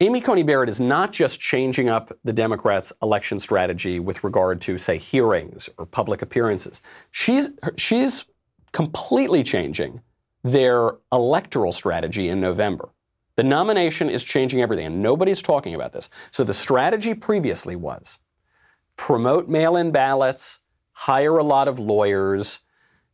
[0.00, 4.78] Amy Coney Barrett is not just changing up the Democrats' election strategy with regard to,
[4.78, 6.80] say, hearings or public appearances.
[7.10, 8.24] She's, she's
[8.72, 10.00] completely changing
[10.42, 12.88] their electoral strategy in November.
[13.40, 16.10] The nomination is changing everything, and nobody's talking about this.
[16.30, 18.18] So the strategy previously was
[18.96, 20.60] promote mail in ballots,
[20.92, 22.60] hire a lot of lawyers,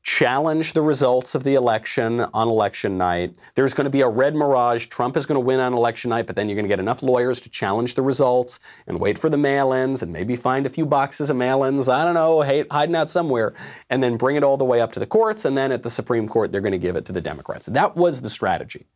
[0.02, 3.38] challenge the results of the election on election night.
[3.54, 4.86] There's going to be a red mirage.
[4.86, 7.04] Trump is going to win on election night, but then you're going to get enough
[7.04, 8.58] lawyers to challenge the results
[8.88, 11.88] and wait for the mail ins and maybe find a few boxes of mail ins,
[11.88, 13.54] I don't know, hiding out somewhere,
[13.90, 15.44] and then bring it all the way up to the courts.
[15.44, 17.66] And then at the Supreme Court, they're going to give it to the Democrats.
[17.66, 18.86] That was the strategy.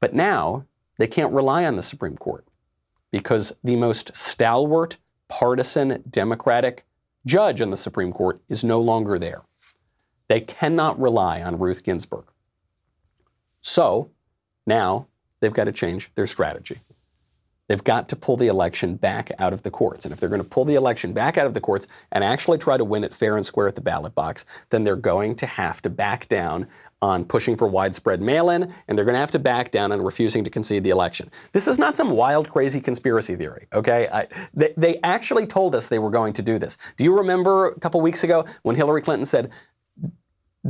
[0.00, 0.66] But now
[0.98, 2.46] they can't rely on the Supreme Court
[3.10, 4.96] because the most stalwart,
[5.28, 6.84] partisan Democratic
[7.26, 9.42] judge on the Supreme Court is no longer there.
[10.28, 12.24] They cannot rely on Ruth Ginsburg.
[13.60, 14.10] So
[14.66, 15.06] now
[15.40, 16.78] they've got to change their strategy.
[17.70, 20.04] They've got to pull the election back out of the courts.
[20.04, 22.58] And if they're going to pull the election back out of the courts and actually
[22.58, 25.46] try to win it fair and square at the ballot box, then they're going to
[25.46, 26.66] have to back down
[27.02, 30.02] on pushing for widespread mail in, and they're going to have to back down on
[30.02, 31.30] refusing to concede the election.
[31.52, 34.08] This is not some wild, crazy conspiracy theory, okay?
[34.12, 36.76] I, they, they actually told us they were going to do this.
[36.96, 39.50] Do you remember a couple weeks ago when Hillary Clinton said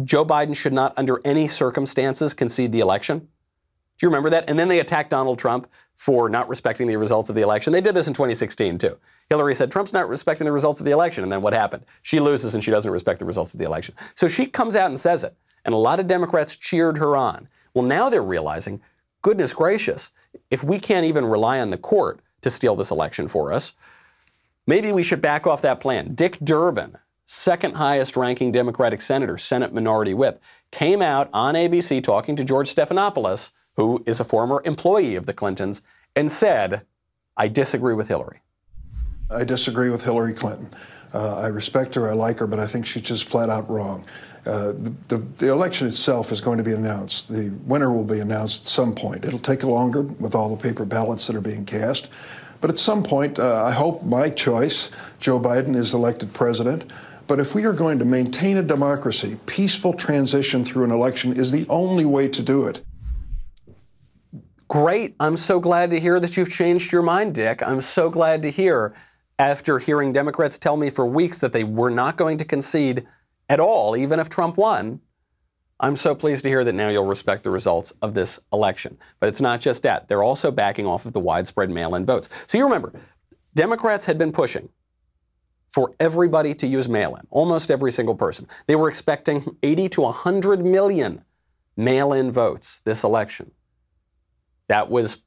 [0.05, 3.19] Joe Biden should not, under any circumstances, concede the election?
[3.19, 4.49] Do you remember that?
[4.49, 5.67] And then they attacked Donald Trump
[6.01, 7.75] for not respecting the results of the election.
[7.75, 8.97] They did this in 2016 too.
[9.29, 11.85] Hillary said Trump's not respecting the results of the election, and then what happened?
[12.01, 13.95] She loses and she doesn't respect the results of the election.
[14.15, 15.37] So she comes out and says it,
[15.67, 17.47] and a lot of Democrats cheered her on.
[17.75, 18.81] Well, now they're realizing,
[19.21, 20.11] goodness gracious,
[20.51, 23.75] if we can't even rely on the court to steal this election for us,
[24.67, 26.15] maybe we should back off that plan.
[26.15, 32.37] Dick Durbin, second highest ranking Democratic senator, Senate Minority Whip, came out on ABC talking
[32.37, 35.83] to George Stephanopoulos who is a former employee of the Clintons,
[36.17, 36.83] and said,
[37.37, 38.41] I disagree with Hillary.
[39.31, 40.71] I disagree with Hillary Clinton.
[41.15, 44.05] Uh, I respect her, I like her, but I think she's just flat out wrong.
[44.47, 47.29] Uh, the, the, the, election itself is going to be announced.
[47.29, 49.25] The winner will be announced at some point.
[49.25, 52.09] It'll take longer with all the paper ballots that are being cast.
[52.61, 56.91] But at some point, uh, I hope my choice, Joe Biden, is elected president.
[57.27, 61.51] But if we are going to maintain a democracy, peaceful transition through an election is
[61.51, 62.81] the only way to do it.
[64.71, 65.17] Great.
[65.19, 67.61] I'm so glad to hear that you've changed your mind, Dick.
[67.61, 68.95] I'm so glad to hear
[69.41, 73.05] after hearing Democrats tell me for weeks that they were not going to concede
[73.49, 75.01] at all, even if Trump won.
[75.81, 78.97] I'm so pleased to hear that now you'll respect the results of this election.
[79.19, 80.07] But it's not just that.
[80.07, 82.29] They're also backing off of the widespread mail in votes.
[82.47, 82.93] So you remember,
[83.57, 84.69] Democrats had been pushing
[85.69, 88.47] for everybody to use mail in, almost every single person.
[88.69, 91.25] They were expecting 80 to 100 million
[91.77, 93.51] mail in votes this election.
[94.71, 95.25] That was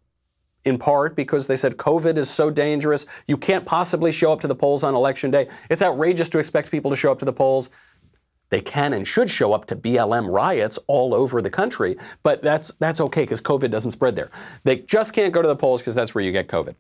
[0.64, 3.06] in part because they said COVID is so dangerous.
[3.28, 5.50] You can't possibly show up to the polls on election day.
[5.70, 7.70] It's outrageous to expect people to show up to the polls.
[8.52, 12.72] They can and should show up to BLM riots all over the country, but that's
[12.80, 14.32] that's okay because COVID doesn't spread there.
[14.64, 16.76] They just can't go to the polls because that's where you get COVID.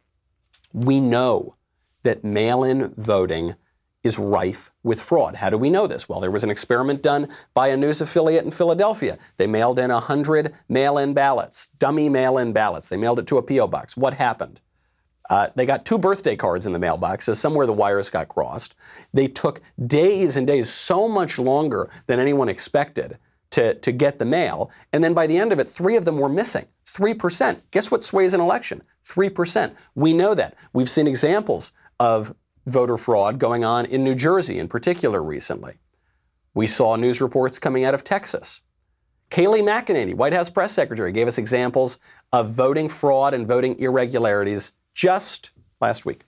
[0.71, 1.57] We know
[2.03, 3.55] that mail-in voting
[4.03, 5.35] is rife with fraud.
[5.35, 6.09] How do we know this?
[6.09, 9.17] Well, there was an experiment done by a news affiliate in Philadelphia.
[9.37, 12.89] They mailed in 100 mail in ballots, dummy mail in ballots.
[12.89, 13.67] They mailed it to a P.O.
[13.67, 13.95] box.
[13.95, 14.59] What happened?
[15.29, 18.75] Uh, they got two birthday cards in the mailbox, so somewhere the wires got crossed.
[19.13, 23.17] They took days and days, so much longer than anyone expected,
[23.51, 24.71] to, to get the mail.
[24.91, 26.65] And then by the end of it, three of them were missing.
[26.87, 27.61] 3%.
[27.69, 28.81] Guess what sways an election?
[29.05, 29.71] 3%.
[29.93, 30.55] We know that.
[30.73, 32.33] We've seen examples of
[32.65, 35.75] voter fraud going on in New Jersey in particular recently.
[36.53, 38.61] We saw news reports coming out of Texas.
[39.31, 41.99] Kayleigh McEnany, White House press secretary, gave us examples
[42.31, 46.21] of voting fraud and voting irregularities just last week.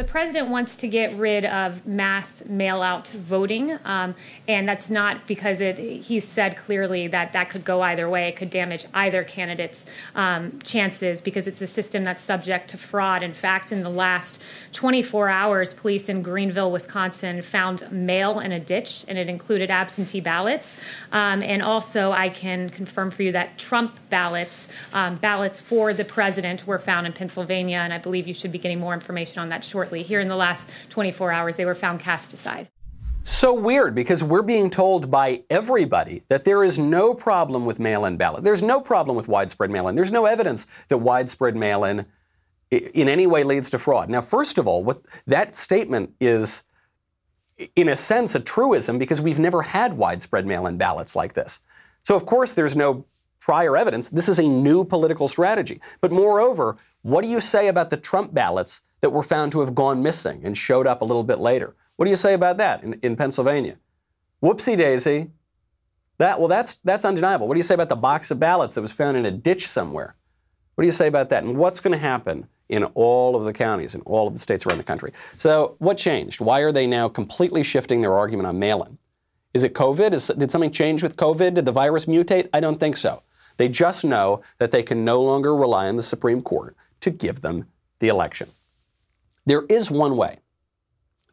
[0.00, 4.14] The president wants to get rid of mass mail out voting, um,
[4.48, 8.28] and that's not because it, he said clearly that that could go either way.
[8.28, 9.84] It could damage either candidate's
[10.14, 13.22] um, chances because it's a system that's subject to fraud.
[13.22, 14.40] In fact, in the last
[14.72, 20.20] 24 hours, police in Greenville, Wisconsin found mail in a ditch, and it included absentee
[20.20, 20.78] ballots.
[21.12, 26.06] Um, and also, I can confirm for you that Trump ballots, um, ballots for the
[26.06, 29.50] president, were found in Pennsylvania, and I believe you should be getting more information on
[29.50, 32.68] that shortly Here in the last 24 hours, they were found cast aside.
[33.22, 38.06] So weird because we're being told by everybody that there is no problem with mail
[38.06, 38.44] in ballot.
[38.44, 39.94] There's no problem with widespread mail in.
[39.94, 42.06] There's no evidence that widespread mail in
[42.70, 44.08] in any way leads to fraud.
[44.08, 46.62] Now, first of all, what that statement is
[47.76, 51.60] in a sense a truism because we've never had widespread mail in ballots like this.
[52.02, 53.04] So, of course, there's no
[53.50, 54.08] prior evidence.
[54.10, 55.80] This is a new political strategy.
[56.00, 59.74] But moreover, what do you say about the Trump ballots that were found to have
[59.74, 61.74] gone missing and showed up a little bit later.
[61.96, 63.76] What do you say about that in, in Pennsylvania?
[64.40, 65.30] Whoopsie daisy.
[66.18, 67.48] That, well, that's, that's undeniable.
[67.48, 69.66] What do you say about the box of ballots that was found in a ditch
[69.66, 70.14] somewhere?
[70.76, 71.42] What do you say about that?
[71.42, 74.64] And what's going to happen in all of the counties in all of the states
[74.64, 75.12] around the country?
[75.38, 76.40] So, what changed?
[76.40, 78.96] Why are they now completely shifting their argument on mail in?
[79.52, 80.12] Is it COVID?
[80.12, 81.54] Is, did something change with COVID?
[81.54, 82.48] Did the virus mutate?
[82.52, 83.22] I don't think so.
[83.60, 87.42] They just know that they can no longer rely on the Supreme Court to give
[87.42, 87.66] them
[87.98, 88.48] the election.
[89.44, 90.38] There is one way.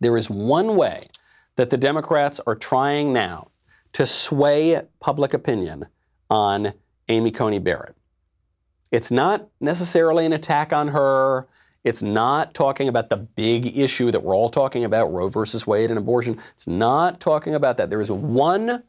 [0.02, 1.08] There is one way
[1.56, 3.48] that the Democrats are trying now
[3.94, 5.86] to sway public opinion
[6.30, 6.74] on
[7.08, 7.96] Amy Coney Barrett.
[8.92, 11.48] It's not necessarily an attack on her.
[11.86, 15.92] It's not talking about the big issue that we're all talking about, Roe versus Wade
[15.92, 16.38] and abortion.
[16.56, 17.90] It's not talking about that.
[17.90, 18.84] There is one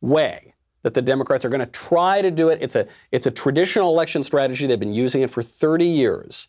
[0.00, 0.49] way
[0.82, 2.58] that the Democrats are going to try to do it.
[2.62, 4.66] It's a, it's a traditional election strategy.
[4.66, 6.48] They've been using it for 30 years.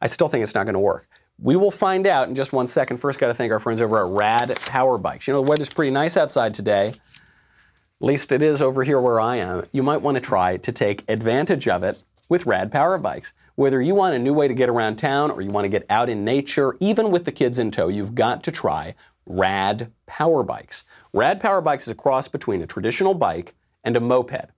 [0.00, 1.08] I still think it's not going to work.
[1.38, 2.98] We will find out in just one second.
[2.98, 5.26] First, got to thank our friends over at Rad Power Bikes.
[5.26, 6.88] You know, the weather's pretty nice outside today.
[6.88, 9.64] At least it is over here where I am.
[9.72, 13.32] You might want to try to take advantage of it with Rad Power Bikes.
[13.56, 15.84] Whether you want a new way to get around town or you want to get
[15.90, 18.94] out in nature, even with the kids in tow, you've got to try
[19.26, 20.84] Rad Power Bikes.
[21.12, 23.54] Rad Power Bikes is a cross between a traditional bike
[23.84, 24.50] and a moped.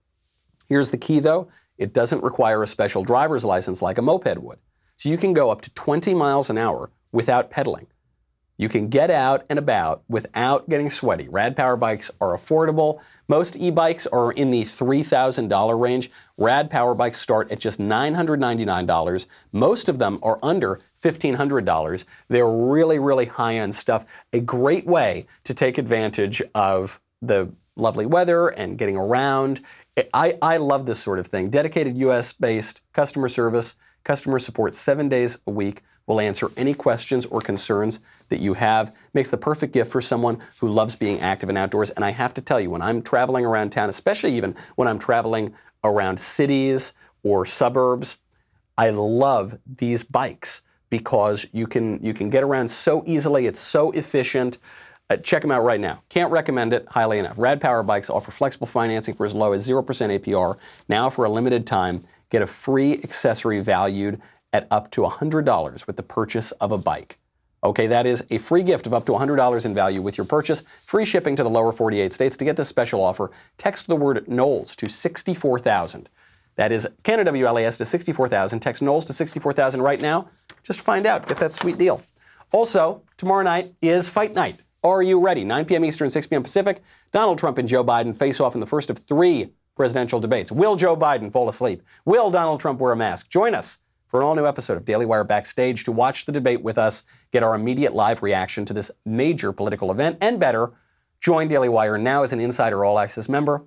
[0.69, 1.49] Here's the key though
[1.79, 4.59] it doesn't require a special driver's license like a moped would.
[4.97, 7.87] So you can go up to 20 miles an hour without pedaling.
[8.63, 11.27] You can get out and about without getting sweaty.
[11.29, 13.01] Rad Power bikes are affordable.
[13.27, 16.13] Most e-bikes are in the $3,000 range.
[16.37, 19.27] Rad Power bikes start at just $999.
[19.51, 22.05] Most of them are under $1,500.
[22.29, 24.05] They're really, really high-end stuff.
[24.33, 29.61] A great way to take advantage of the lovely weather and getting around.
[30.15, 31.51] I, I love this sort of thing.
[31.51, 37.41] Dedicated US-based customer service, customer support seven days a week will answer any questions or
[37.41, 38.95] concerns that you have.
[39.15, 41.91] Makes the perfect gift for someone who loves being active and outdoors.
[41.91, 44.99] And I have to tell you, when I'm traveling around town, especially even when I'm
[44.99, 48.19] traveling around cities or suburbs,
[48.79, 53.47] I love these bikes because you can you can get around so easily.
[53.47, 54.59] It's so efficient.
[55.11, 56.03] Uh, check them out right now.
[56.09, 57.39] Can't recommend it highly enough.
[57.39, 60.57] Rad Power Bikes offer flexible financing for as low as 0% APR.
[60.89, 64.21] Now, for a limited time, get a free accessory valued
[64.53, 67.19] at up to $100 with the purchase of a bike.
[67.65, 70.63] Okay, that is a free gift of up to $100 in value with your purchase.
[70.85, 72.37] Free shipping to the lower 48 states.
[72.37, 76.09] To get this special offer, text the word Knowles to 64000.
[76.57, 78.61] That is Canada WLAS to 64000.
[78.61, 80.29] Text Knowles to 64000 right now.
[80.65, 81.29] Just find out.
[81.29, 82.03] Get that sweet deal.
[82.51, 84.57] Also, tomorrow night is Fight Night.
[84.83, 85.45] Are you ready?
[85.45, 85.85] 9 p.m.
[85.85, 86.43] Eastern, 6 p.m.
[86.43, 86.83] Pacific.
[87.13, 90.51] Donald Trump and Joe Biden face off in the first of three presidential debates.
[90.51, 91.83] Will Joe Biden fall asleep?
[92.05, 93.31] Will Donald Trump wear a mask?
[93.31, 93.79] Join us
[94.13, 97.05] for an all new episode of Daily Wire Backstage to watch the debate with us,
[97.33, 100.71] get our immediate live reaction to this major political event, and better,
[101.19, 103.65] join Daily Wire now as an Insider All Access member.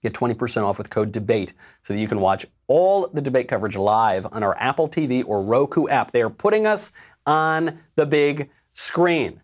[0.00, 3.74] Get 20% off with code DEBATE so that you can watch all the debate coverage
[3.74, 6.12] live on our Apple TV or Roku app.
[6.12, 6.92] They are putting us
[7.26, 9.42] on the big screen.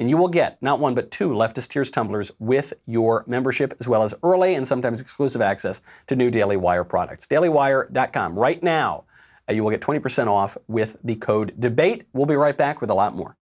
[0.00, 3.86] And you will get not one but two Leftist Tears tumblers with your membership, as
[3.86, 7.28] well as early and sometimes exclusive access to new Daily Wire products.
[7.28, 8.36] DailyWire.com.
[8.36, 9.04] Right now,
[9.48, 12.04] Uh, you will get 20% off with the code DEBATE.
[12.12, 13.36] We'll be right back with a lot more.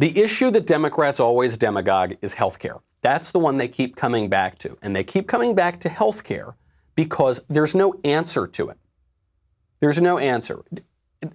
[0.00, 2.76] The issue that Democrats always demagogue is health care.
[3.02, 4.78] That's the one they keep coming back to.
[4.80, 6.54] And they keep coming back to health care
[6.94, 8.78] because there's no answer to it.
[9.80, 10.62] There's no answer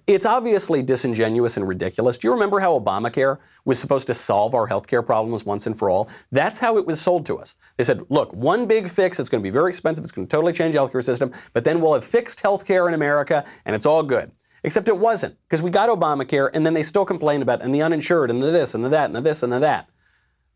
[0.06, 2.16] it's obviously disingenuous and ridiculous.
[2.16, 5.90] Do you remember how Obamacare was supposed to solve our healthcare problems once and for
[5.90, 6.08] all?
[6.32, 7.56] That's how it was sold to us.
[7.76, 10.30] They said, look, one big fix, it's going to be very expensive, it's going to
[10.30, 13.86] totally change the healthcare system, but then we'll have fixed healthcare in America and it's
[13.86, 14.32] all good.
[14.62, 17.82] Except it wasn't, because we got Obamacare and then they still complained about and the
[17.82, 19.90] uninsured and the this and the that and the this and the that.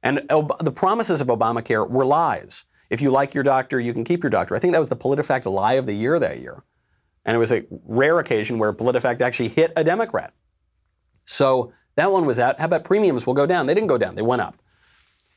[0.03, 2.65] And Ob- the promises of Obamacare were lies.
[2.89, 4.57] If you like your doctor, you can keep your doctor.
[4.57, 6.63] I think that was the PolitiFact lie of the year that year.
[7.29, 10.33] And it was a rare occasion where PolitiFact actually hit a Democrat.
[11.27, 12.59] So that one was out.
[12.59, 13.67] How about premiums will go down?
[13.67, 14.57] They didn't go down, they went up.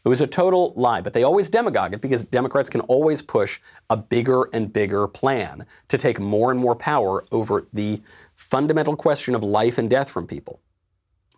[0.06, 3.60] It was a total lie, but they always demagogue it because Democrats can always push
[3.90, 8.02] a bigger and bigger plan to take more and more power over the
[8.36, 10.62] fundamental question of life and death from people.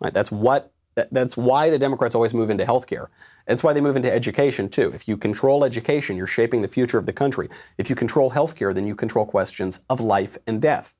[0.00, 0.14] Right?
[0.14, 3.08] That's what that's why the Democrats always move into healthcare.
[3.46, 4.92] That's why they move into education too.
[4.94, 7.48] If you control education, you're shaping the future of the country.
[7.78, 10.94] If you control healthcare, then you control questions of life and death.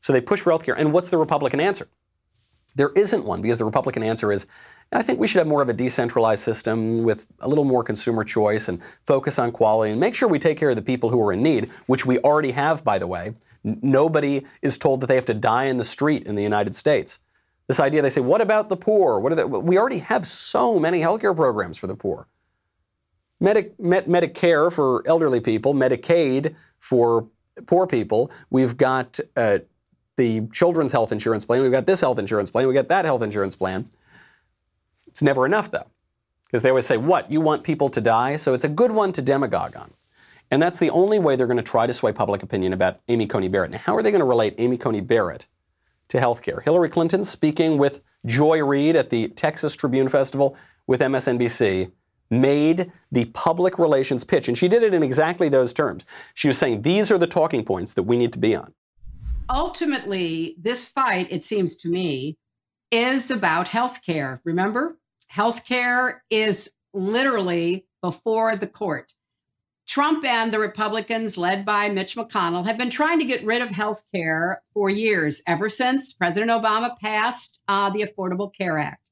[0.00, 0.74] So they push for healthcare.
[0.76, 1.88] And what's the Republican answer?
[2.74, 4.46] There isn't one because the Republican answer is
[4.92, 8.22] I think we should have more of a decentralized system with a little more consumer
[8.22, 11.20] choice and focus on quality and make sure we take care of the people who
[11.22, 13.34] are in need, which we already have, by the way.
[13.64, 17.18] Nobody is told that they have to die in the street in the United States.
[17.68, 19.18] This idea, they say, what about the poor?
[19.18, 22.28] What are the, we already have so many healthcare programs for the poor.
[23.40, 27.28] Medi- Med- Medicare for elderly people, Medicaid for
[27.66, 28.30] poor people.
[28.50, 29.58] We've got uh,
[30.16, 31.60] the children's health insurance plan.
[31.62, 32.66] We've got this health insurance plan.
[32.66, 33.88] We've got that health insurance plan.
[35.08, 35.86] It's never enough, though,
[36.46, 37.30] because they always say, what?
[37.30, 38.36] You want people to die?
[38.36, 39.90] So it's a good one to demagogue on.
[40.50, 43.26] And that's the only way they're going to try to sway public opinion about Amy
[43.26, 43.72] Coney Barrett.
[43.72, 45.46] Now, how are they going to relate Amy Coney Barrett
[46.08, 46.60] to health care.
[46.60, 51.90] Hillary Clinton speaking with Joy Reid at the Texas Tribune Festival with MSNBC
[52.30, 56.04] made the public relations pitch, and she did it in exactly those terms.
[56.34, 58.72] She was saying, These are the talking points that we need to be on.
[59.48, 62.36] Ultimately, this fight, it seems to me,
[62.90, 64.40] is about health care.
[64.44, 64.98] Remember?
[65.28, 69.14] Health care is literally before the court.
[69.86, 73.70] Trump and the Republicans, led by Mitch McConnell, have been trying to get rid of
[73.70, 79.10] health care for years, ever since President Obama passed uh, the Affordable Care Act.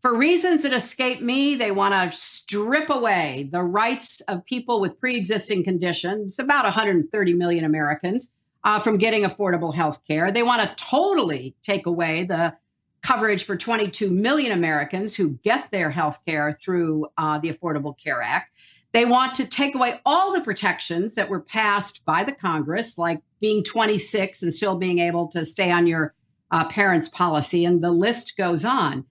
[0.00, 4.98] For reasons that escape me, they want to strip away the rights of people with
[4.98, 8.32] pre existing conditions, about 130 million Americans,
[8.64, 10.32] uh, from getting affordable health care.
[10.32, 12.54] They want to totally take away the
[13.02, 18.22] coverage for 22 million Americans who get their health care through uh, the Affordable Care
[18.22, 18.56] Act.
[18.92, 23.20] They want to take away all the protections that were passed by the Congress, like
[23.40, 26.14] being 26 and still being able to stay on your
[26.50, 29.06] uh, parents' policy, and the list goes on.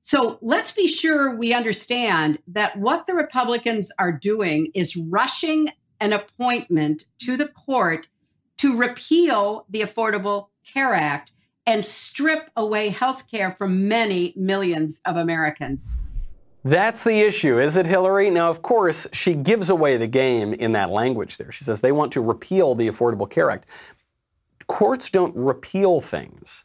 [0.00, 5.68] So let's be sure we understand that what the Republicans are doing is rushing
[6.00, 8.08] an appointment to the court
[8.58, 11.32] to repeal the Affordable Care Act
[11.66, 15.86] and strip away health care from many millions of Americans.
[16.66, 18.28] That's the issue, is it, Hillary?
[18.28, 21.52] Now, of course, she gives away the game in that language there.
[21.52, 23.68] She says they want to repeal the Affordable Care Act.
[24.66, 26.64] Courts don't repeal things,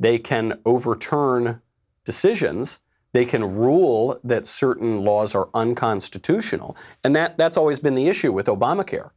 [0.00, 1.62] they can overturn
[2.04, 2.80] decisions.
[3.12, 6.78] They can rule that certain laws are unconstitutional.
[7.04, 9.10] And that, that's always been the issue with Obamacare.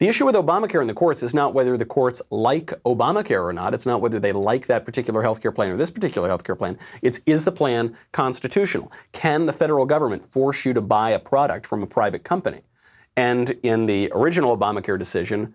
[0.00, 3.52] The issue with Obamacare in the courts is not whether the courts like Obamacare or
[3.52, 3.74] not.
[3.74, 6.78] It's not whether they like that particular healthcare plan or this particular healthcare plan.
[7.02, 8.90] It's is the plan constitutional?
[9.12, 12.62] Can the federal government force you to buy a product from a private company?
[13.14, 15.54] And in the original Obamacare decision,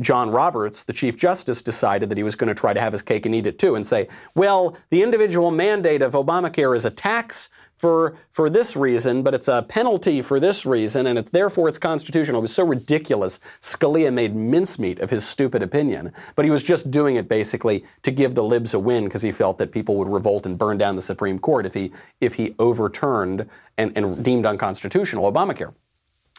[0.00, 3.00] John Roberts, the Chief Justice, decided that he was going to try to have his
[3.00, 6.90] cake and eat it too and say, well, the individual mandate of Obamacare is a
[6.90, 11.68] tax for, for this reason, but it's a penalty for this reason, and it, therefore
[11.68, 12.38] it's constitutional.
[12.38, 13.40] It was so ridiculous.
[13.62, 18.10] Scalia made mincemeat of his stupid opinion, but he was just doing it basically to
[18.10, 20.96] give the libs a win because he felt that people would revolt and burn down
[20.96, 23.48] the Supreme Court if he, if he overturned
[23.78, 25.72] and, and deemed unconstitutional Obamacare.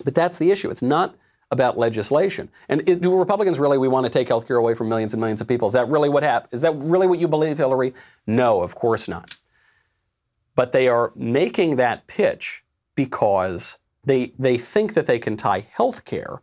[0.04, 0.70] But that's the issue.
[0.70, 1.16] It's not
[1.52, 2.50] about legislation.
[2.70, 5.42] And do Republicans really we want to take health care away from millions and millions
[5.42, 5.68] of people?
[5.68, 6.54] Is that really what happened?
[6.54, 7.94] Is that really what you believe, Hillary?
[8.26, 9.36] No, of course not.
[10.56, 12.64] But they are making that pitch
[12.96, 16.42] because they they think that they can tie health care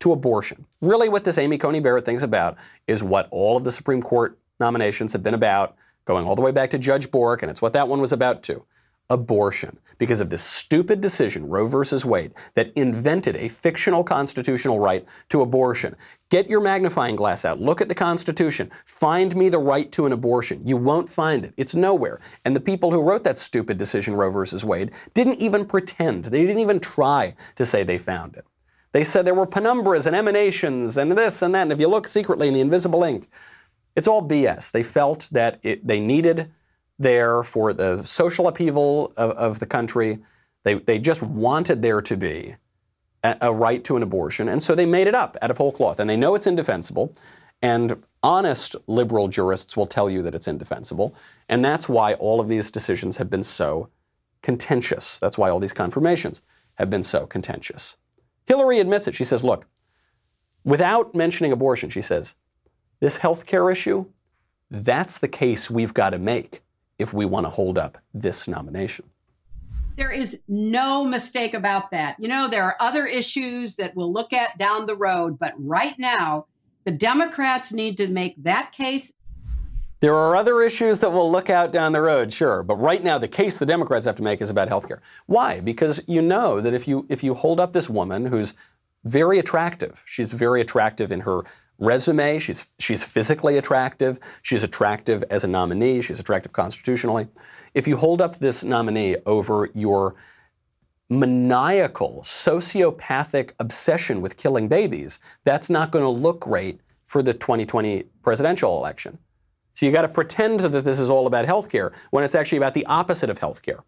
[0.00, 0.66] to abortion.
[0.82, 4.38] Really what this Amy Coney Barrett thing's about is what all of the Supreme Court
[4.60, 7.72] nominations have been about, going all the way back to Judge Bork, and it's what
[7.72, 8.64] that one was about too
[9.10, 15.06] abortion because of this stupid decision, Roe versus Wade, that invented a fictional constitutional right
[15.30, 15.96] to abortion.
[16.28, 17.60] Get your magnifying glass out.
[17.60, 18.70] Look at the Constitution.
[18.84, 20.66] Find me the right to an abortion.
[20.66, 21.54] You won't find it.
[21.56, 22.20] It's nowhere.
[22.44, 26.26] And the people who wrote that stupid decision, Roe versus Wade, didn't even pretend.
[26.26, 28.44] They didn't even try to say they found it.
[28.92, 31.62] They said there were penumbras and emanations and this and that.
[31.62, 33.28] And if you look secretly in the invisible ink,
[33.94, 34.70] it's all BS.
[34.70, 36.50] They felt that it, they needed
[36.98, 40.18] there for the social upheaval of, of the country.
[40.64, 42.56] They, they just wanted there to be
[43.22, 45.72] a, a, right to an abortion, and so they made it up out of whole
[45.72, 46.00] cloth.
[46.00, 47.12] And they know it's indefensible,
[47.62, 51.14] and honest liberal jurists will tell you that it's indefensible.
[51.48, 53.88] And that's why all of these decisions have been so
[54.42, 55.18] contentious.
[55.18, 56.42] That's why all these confirmations
[56.74, 57.96] have been so contentious.
[58.46, 59.14] Hillary admits it.
[59.14, 59.66] She says, look,
[60.64, 62.34] without mentioning abortion, she says,
[63.00, 64.06] this health care issue,
[64.70, 66.62] that's the case we've got to make
[66.98, 69.04] if we want to hold up this nomination.
[69.96, 72.16] There is no mistake about that.
[72.18, 75.98] You know, there are other issues that we'll look at down the road, but right
[75.98, 76.46] now,
[76.84, 79.12] the Democrats need to make that case.
[80.00, 83.16] There are other issues that we'll look out down the road, sure, but right now
[83.16, 85.00] the case the Democrats have to make is about health care.
[85.24, 85.60] Why?
[85.60, 88.54] Because you know that if you if you hold up this woman who's
[89.04, 91.42] very attractive, she's very attractive in her
[91.78, 92.38] resume.
[92.38, 94.18] She's, she's physically attractive.
[94.42, 96.02] She's attractive as a nominee.
[96.02, 97.28] She's attractive constitutionally.
[97.74, 100.16] If you hold up this nominee over your
[101.08, 108.04] maniacal, sociopathic obsession with killing babies, that's not going to look great for the 2020
[108.22, 109.18] presidential election.
[109.74, 112.74] So you got to pretend that this is all about healthcare when it's actually about
[112.74, 113.82] the opposite of healthcare.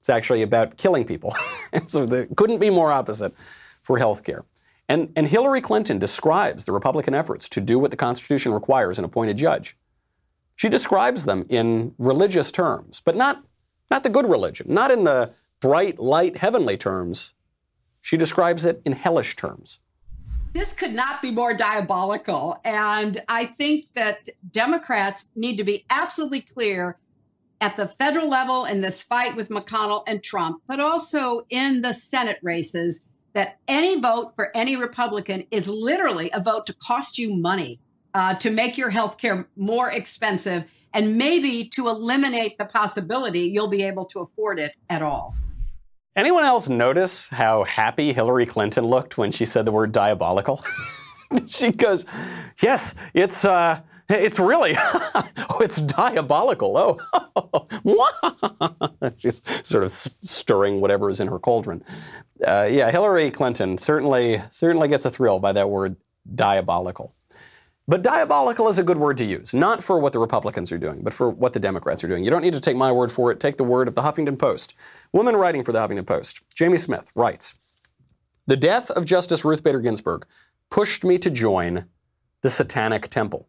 [0.00, 1.34] It's actually about killing people.
[1.86, 3.32] so it couldn't be more opposite
[3.82, 4.44] for healthcare.
[4.88, 9.04] And, and Hillary Clinton describes the Republican efforts to do what the Constitution requires and
[9.04, 9.76] appoint a judge.
[10.54, 13.44] She describes them in religious terms, but not,
[13.90, 17.34] not the good religion, not in the bright, light, heavenly terms.
[18.00, 19.78] She describes it in hellish terms.
[20.52, 22.58] this could not be more diabolical.
[22.64, 26.96] And I think that Democrats need to be absolutely clear
[27.60, 31.92] at the federal level in this fight with McConnell and Trump, but also in the
[31.92, 33.04] Senate races,
[33.36, 37.78] that any vote for any Republican is literally a vote to cost you money,
[38.14, 40.64] uh, to make your health care more expensive,
[40.94, 45.34] and maybe to eliminate the possibility you'll be able to afford it at all.
[46.16, 50.64] Anyone else notice how happy Hillary Clinton looked when she said the word diabolical?
[51.46, 52.06] she goes,
[52.62, 56.76] "Yes, it's uh, it's really, oh, it's diabolical.
[56.76, 57.66] Oh,
[59.16, 61.82] she's sort of stirring whatever is in her cauldron.
[62.46, 65.96] Uh, yeah, Hillary Clinton certainly certainly gets a thrill by that word
[66.34, 67.14] diabolical.
[67.88, 71.02] But diabolical is a good word to use, not for what the Republicans are doing,
[71.02, 72.24] but for what the Democrats are doing.
[72.24, 73.38] You don't need to take my word for it.
[73.38, 74.74] Take the word of the Huffington Post.
[75.12, 77.54] Woman writing for the Huffington Post, Jamie Smith, writes
[78.48, 80.26] The death of Justice Ruth Bader Ginsburg
[80.68, 81.86] pushed me to join
[82.42, 83.48] the Satanic Temple.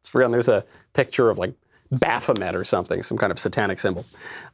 [0.00, 0.30] It's real.
[0.30, 1.54] There's a picture of like
[1.90, 4.04] Baphomet or something, some kind of satanic symbol.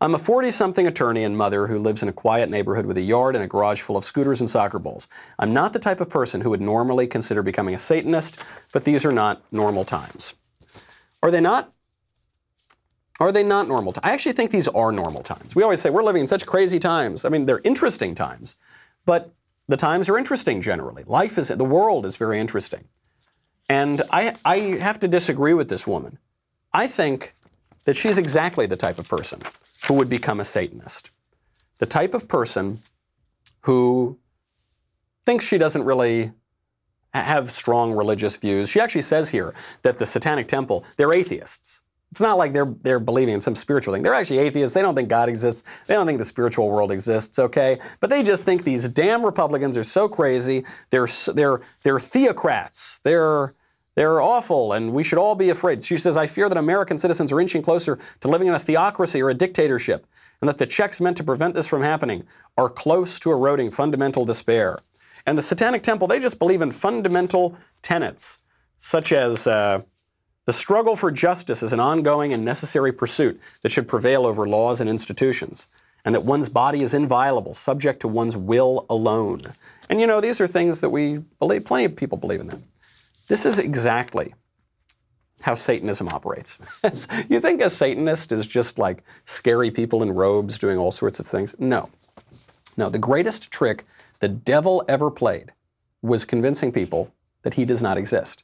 [0.01, 3.03] I'm a 40 something attorney and mother who lives in a quiet neighborhood with a
[3.03, 5.09] yard and a garage full of scooters and soccer balls.
[5.39, 8.41] I'm not the type of person who would normally consider becoming a Satanist,
[8.73, 10.35] but these are not normal times.
[11.23, 11.73] Are they not?
[13.19, 14.05] Are they not normal times?
[14.05, 15.57] I actually think these are normal times.
[15.57, 17.25] We always say we're living in such crazy times.
[17.25, 18.57] I mean, they're interesting times,
[19.07, 19.33] but
[19.67, 21.05] the times are interesting generally.
[21.05, 22.85] Life is, the world is very interesting.
[23.69, 26.19] And I, I have to disagree with this woman.
[26.73, 27.35] I think
[27.85, 29.41] that she's exactly the type of person
[29.87, 31.11] who would become a Satanist.
[31.79, 32.79] The type of person
[33.63, 34.19] who
[35.25, 36.33] thinks she doesn't really
[37.13, 38.69] have strong religious views.
[38.69, 41.81] She actually says here that the Satanic Temple, they're atheists.
[42.15, 44.05] It's not like they're they're believing in some spiritual thing.
[44.05, 44.73] They're actually atheists.
[44.73, 45.65] They don't think God exists.
[45.87, 47.41] They don't think the spiritual world exists.
[47.41, 50.65] Okay, but they just think these damn Republicans are so crazy.
[50.91, 53.03] They're they're they're theocrats.
[53.03, 53.55] They're
[53.97, 55.83] they're awful and we should all be afraid.
[55.83, 59.21] She says, I fear that American citizens are inching closer to living in a theocracy
[59.21, 60.07] or a dictatorship,
[60.41, 62.23] and that the checks meant to prevent this from happening
[62.57, 64.79] are close to eroding fundamental despair.
[65.27, 68.39] And the Satanic Temple, they just believe in fundamental tenets,
[68.79, 69.83] such as uh,
[70.47, 74.81] the struggle for justice is an ongoing and necessary pursuit that should prevail over laws
[74.81, 75.69] and institutions,
[76.05, 79.43] and that one's body is inviolable, subject to one's will alone.
[79.89, 82.63] And you know, these are things that we believe, plenty of people believe in them.
[83.29, 84.35] This is exactly
[85.41, 86.59] how Satanism operates.
[87.29, 91.27] you think a Satanist is just like scary people in robes doing all sorts of
[91.27, 91.55] things?
[91.59, 91.89] No.
[92.77, 93.85] No, the greatest trick
[94.21, 95.53] the devil ever played
[96.03, 98.43] was convincing people that he does not exist.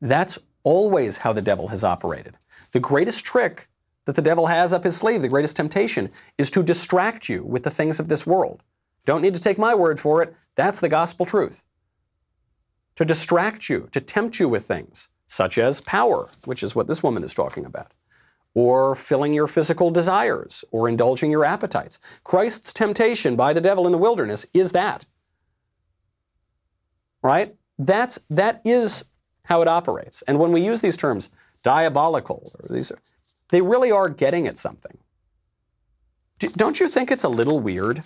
[0.00, 2.36] That's always how the devil has operated.
[2.72, 3.68] The greatest trick
[4.04, 7.62] that the devil has up his sleeve, the greatest temptation, is to distract you with
[7.62, 8.64] the things of this world.
[9.04, 10.34] Don't need to take my word for it.
[10.56, 11.62] That's the gospel truth
[12.96, 17.02] to distract you, to tempt you with things such as power, which is what this
[17.02, 17.92] woman is talking about,
[18.54, 22.00] or filling your physical desires, or indulging your appetites.
[22.24, 25.04] Christ's temptation by the devil in the wilderness is that.
[27.22, 27.54] Right?
[27.78, 29.04] That's that is
[29.46, 30.22] how it operates.
[30.22, 31.30] And when we use these terms,
[31.62, 32.92] diabolical, these
[33.50, 34.98] they really are getting at something.
[36.38, 38.02] don't you think it's a little weird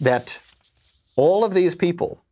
[0.00, 0.38] that
[1.16, 2.22] all of these people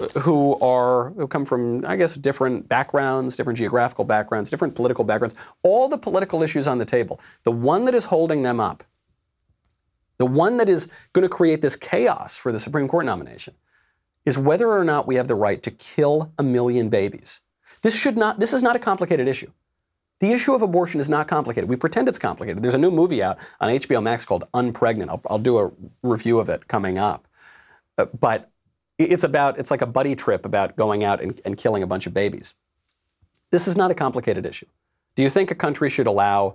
[0.00, 5.04] uh, who are who come from I guess different backgrounds, different geographical backgrounds, different political
[5.04, 7.20] backgrounds, all the political issues on the table.
[7.44, 8.82] The one that is holding them up,
[10.16, 13.54] the one that is going to create this chaos for the Supreme Court nomination
[14.24, 17.40] is whether or not we have the right to kill a million babies.
[17.82, 19.50] This should not this is not a complicated issue.
[20.20, 21.68] The issue of abortion is not complicated.
[21.68, 22.62] We pretend it's complicated.
[22.62, 25.08] There's a new movie out on HBO Max called Unpregnant.
[25.08, 25.72] I'll, I'll do a
[26.04, 27.26] review of it coming up.
[27.98, 28.48] Uh, but
[28.98, 32.06] it's about, it's like a buddy trip about going out and, and killing a bunch
[32.06, 32.54] of babies.
[33.50, 34.66] This is not a complicated issue.
[35.16, 36.54] Do you think a country should allow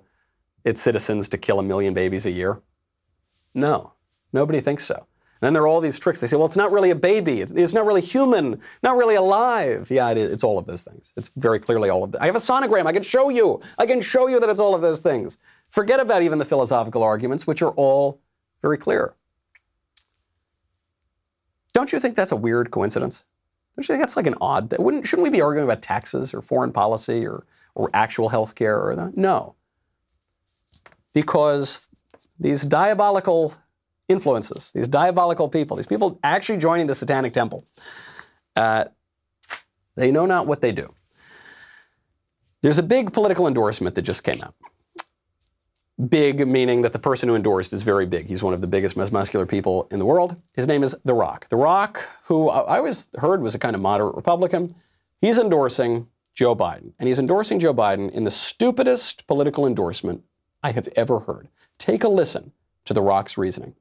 [0.64, 2.62] its citizens to kill a million babies a year?
[3.54, 3.92] No,
[4.32, 5.06] nobody thinks so.
[5.40, 6.20] And then there are all these tricks.
[6.20, 7.42] They say, well, it's not really a baby.
[7.42, 9.90] It's, not really human, not really alive.
[9.92, 11.14] Yeah, it is, it's all of those things.
[11.16, 12.22] It's very clearly all of that.
[12.24, 12.88] I have a sonogram.
[12.88, 13.62] I can show you.
[13.78, 15.38] I can show you that it's all of those things.
[15.70, 18.20] Forget about even the philosophical arguments, which are all
[18.62, 19.14] very clear.
[21.74, 23.24] Don't you think that's a weird coincidence?
[23.76, 24.76] Don't you think that's like an odd?
[24.80, 28.80] Wouldn't shouldn't we be arguing about taxes or foreign policy or or actual health care
[28.82, 29.16] or that?
[29.16, 29.54] No,
[31.14, 31.88] because
[32.40, 33.54] these diabolical
[34.08, 37.66] influences, these diabolical people, these people actually joining the Satanic Temple,
[38.56, 38.86] uh,
[39.96, 40.94] they know not what they do.
[42.62, 44.56] There's a big political endorsement that just came out.
[46.10, 48.28] Big meaning that the person who endorsed is very big.
[48.28, 50.36] He's one of the biggest, most muscular people in the world.
[50.54, 51.50] His name is The Rock.
[51.50, 54.74] The Rock, who I always heard was a kind of moderate Republican,
[55.22, 56.94] he's endorsing Joe Biden.
[57.00, 60.24] And he's endorsing Joe Biden in the stupidest political endorsement
[60.62, 61.48] I have ever heard.
[61.80, 62.52] Take a listen
[62.86, 63.74] to The Rock's reasoning.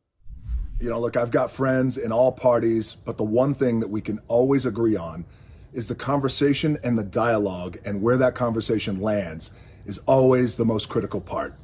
[0.78, 4.02] You know, look, I've got friends in all parties, but the one thing that we
[4.02, 5.24] can always agree on
[5.72, 9.52] is the conversation and the dialogue and where that conversation lands
[9.86, 11.54] is always the most critical part.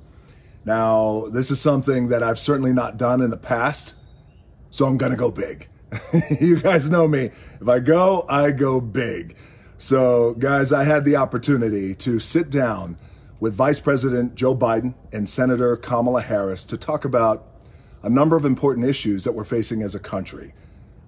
[0.64, 3.94] Now, this is something that I've certainly not done in the past,
[4.70, 5.68] so I'm gonna go big.
[6.40, 7.30] you guys know me.
[7.60, 9.36] If I go, I go big.
[9.76, 12.96] So, guys, I had the opportunity to sit down
[13.40, 17.44] with Vice President Joe Biden and Senator Kamala Harris to talk about
[18.02, 20.52] a number of important issues that we're facing as a country.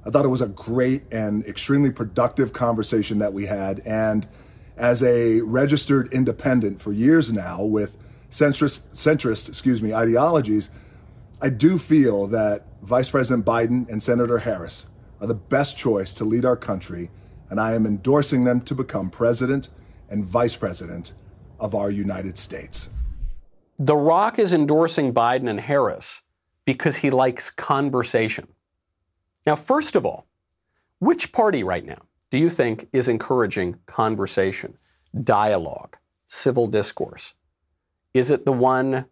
[0.07, 3.81] I thought it was a great and extremely productive conversation that we had.
[3.81, 4.27] And
[4.77, 7.97] as a registered independent for years now with
[8.31, 10.69] centrist, centrist, excuse me, ideologies,
[11.41, 14.87] I do feel that Vice President Biden and Senator Harris
[15.21, 17.11] are the best choice to lead our country,
[17.51, 19.69] and I am endorsing them to become president
[20.11, 21.13] and vice president
[21.59, 22.91] of our United States.
[23.79, 26.23] The Rock is endorsing Biden and Harris
[26.65, 28.47] because he likes conversation.
[29.47, 30.27] Now, first of all,
[30.99, 31.99] which party right now
[32.31, 34.77] do you think is encouraging conversation,
[35.23, 35.97] dialogue,
[36.27, 37.35] civil discourse?
[38.15, 39.07] Is it the one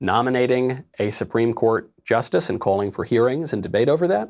[0.00, 4.28] nominating a Supreme Court justice and calling for hearings and debate over that?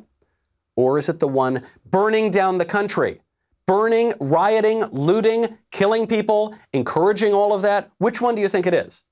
[0.75, 3.21] Or is it the one burning down the country,
[3.65, 7.91] burning, rioting, looting, killing people, encouraging all of that?
[7.97, 9.03] Which one do you think it is?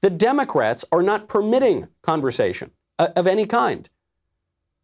[0.00, 3.88] The Democrats are not permitting conversation Uh, of any kind.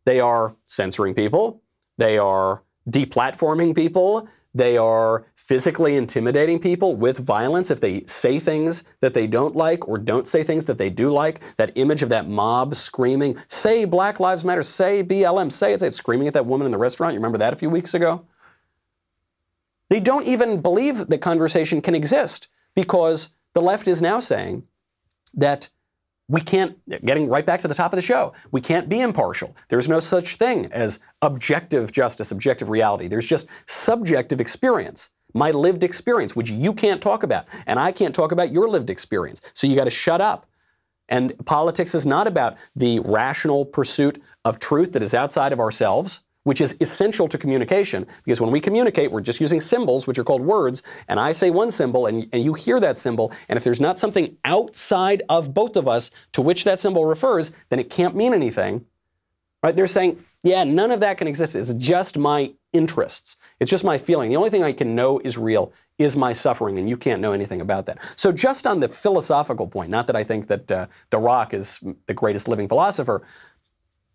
[0.04, 1.62] They are censoring people.
[1.98, 4.28] They are deplatforming people.
[4.54, 9.88] They are physically intimidating people with violence if they say things that they don't like
[9.88, 11.56] or don't say things that they do like.
[11.56, 15.88] That image of that mob screaming, say Black Lives Matter, say BLM, say it, say
[15.88, 17.14] it, screaming at that woman in the restaurant.
[17.14, 18.24] You remember that a few weeks ago?
[19.90, 24.64] They don't even believe that conversation can exist because the left is now saying
[25.34, 25.68] that
[26.28, 29.54] we can't, getting right back to the top of the show, we can't be impartial.
[29.68, 33.08] There's no such thing as objective justice, objective reality.
[33.08, 37.46] There's just subjective experience, my lived experience, which you can't talk about.
[37.66, 39.42] And I can't talk about your lived experience.
[39.52, 40.46] So you got to shut up.
[41.10, 46.23] And politics is not about the rational pursuit of truth that is outside of ourselves
[46.44, 50.24] which is essential to communication because when we communicate, we're just using symbols, which are
[50.24, 53.64] called words, and I say one symbol and, and you hear that symbol, and if
[53.64, 57.90] there's not something outside of both of us to which that symbol refers, then it
[57.90, 58.84] can't mean anything.
[59.62, 59.74] Right?
[59.74, 61.56] They're saying, yeah, none of that can exist.
[61.56, 63.38] It's just my interests.
[63.60, 64.28] It's just my feeling.
[64.28, 67.32] The only thing I can know is real is my suffering, and you can't know
[67.32, 67.98] anything about that.
[68.16, 71.82] So, just on the philosophical point, not that I think that uh, The Rock is
[72.06, 73.22] the greatest living philosopher,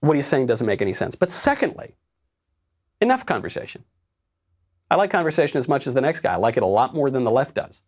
[0.01, 1.15] what he's saying doesn't make any sense.
[1.15, 1.95] But secondly,
[3.01, 3.83] Enough conversation.
[4.91, 6.33] I like conversation as much as the next guy.
[6.33, 7.81] I like it a lot more than the left does.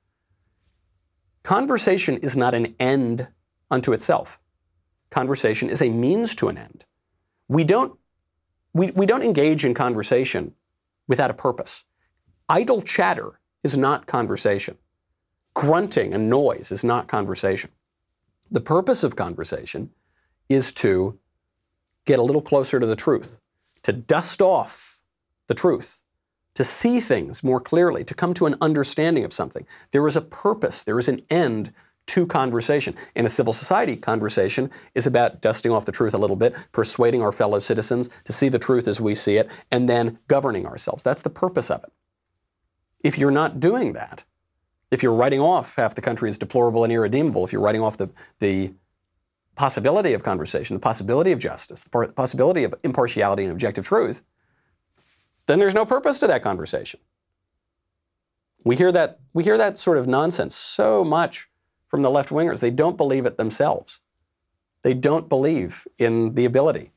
[1.44, 3.28] Conversation is not an end
[3.72, 4.40] unto itself.
[5.10, 6.86] Conversation is a means to an end.
[7.48, 7.98] We don't,
[8.74, 10.54] we, we don't engage in conversation
[11.08, 11.84] without a purpose.
[12.48, 14.78] Idle chatter is not conversation.
[15.54, 17.72] Grunting and noise is not conversation.
[18.52, 19.90] The purpose of conversation
[20.48, 21.18] is to
[22.06, 23.40] get a little closer to the truth,
[23.84, 24.91] to dust off
[25.52, 26.02] the truth,
[26.56, 29.68] to see things more clearly, to come to an understanding of something.
[29.92, 31.74] There is a purpose, there is an end
[32.08, 32.96] to conversation.
[33.16, 37.22] In a civil society, conversation is about dusting off the truth a little bit, persuading
[37.22, 41.04] our fellow citizens to see the truth as we see it, and then governing ourselves.
[41.04, 41.92] That's the purpose of it.
[43.02, 44.24] If you're not doing that,
[44.90, 47.98] if you're writing off half the country as deplorable and irredeemable, if you're writing off
[47.98, 48.74] the, the
[49.56, 54.24] possibility of conversation, the possibility of justice, the possibility of impartiality and objective truth,
[55.48, 57.00] then there's no purpose to that conversation.
[58.64, 61.50] We hear that, we hear that sort of nonsense so much
[61.88, 62.60] from the left wingers.
[62.60, 64.00] They don't believe it themselves.
[64.84, 66.92] They don't believe in the ability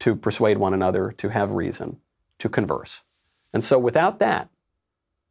[0.00, 1.98] to persuade one another, to have reason,
[2.38, 3.02] to converse.
[3.52, 4.50] And so without that,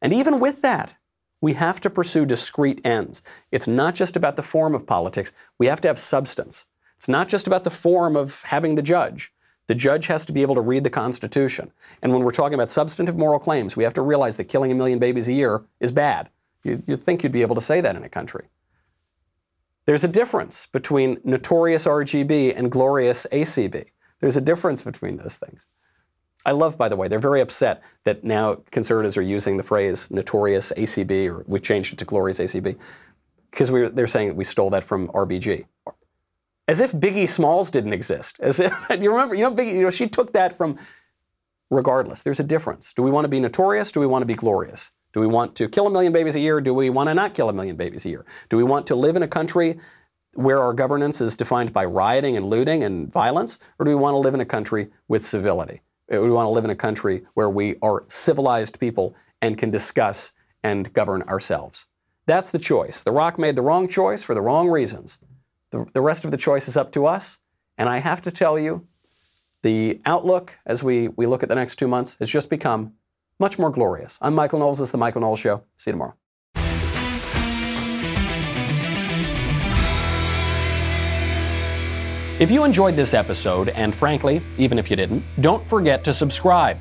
[0.01, 0.93] and even with that,
[1.41, 3.21] we have to pursue discrete ends.
[3.51, 6.65] It's not just about the form of politics, we have to have substance.
[6.95, 9.32] It's not just about the form of having the judge.
[9.67, 11.71] The judge has to be able to read the Constitution.
[12.01, 14.75] And when we're talking about substantive moral claims, we have to realize that killing a
[14.75, 16.29] million babies a year is bad.
[16.63, 18.45] You, would think you'd be able to say that in a country.
[19.85, 23.85] There's a difference between notorious RGB and glorious ACB.
[24.21, 25.65] There's a difference between those things.
[26.45, 30.11] I love, by the way, they're very upset that now conservatives are using the phrase
[30.11, 32.77] notorious ACB, or we've changed it to glorious ACB.
[33.51, 35.65] because they're saying that we stole that from RBG.
[36.67, 38.39] As if Biggie Smalls didn't exist.
[38.39, 40.77] As if you remember, you know, Biggie, you know, she took that from.
[41.69, 42.93] Regardless, there's a difference.
[42.93, 43.91] Do we want to be notorious?
[43.91, 44.91] Do we want to be glorious?
[45.11, 46.61] Do we want to kill a million babies a year?
[46.61, 48.25] Do we want to not kill a million babies a year?
[48.49, 49.79] Do we want to live in a country
[50.33, 53.59] where our governance is defined by rioting and looting and violence?
[53.79, 55.81] Or do we want to live in a country with civility?
[56.13, 59.71] Uh, we want to live in a country where we are civilized people and can
[59.71, 60.33] discuss
[60.63, 61.87] and govern ourselves.
[62.25, 63.03] That's the choice.
[63.03, 65.19] The Rock made the wrong choice for the wrong reasons.
[65.73, 67.39] The, the rest of the choice is up to us.
[67.79, 68.85] And I have to tell you,
[69.63, 72.93] the outlook as we, we look at the next two months has just become
[73.39, 74.19] much more glorious.
[74.21, 74.77] I'm Michael Knowles.
[74.77, 75.63] This is The Michael Knowles Show.
[75.77, 76.13] See you tomorrow.
[82.39, 86.77] If you enjoyed this episode, and frankly, even if you didn't, don't forget to subscribe.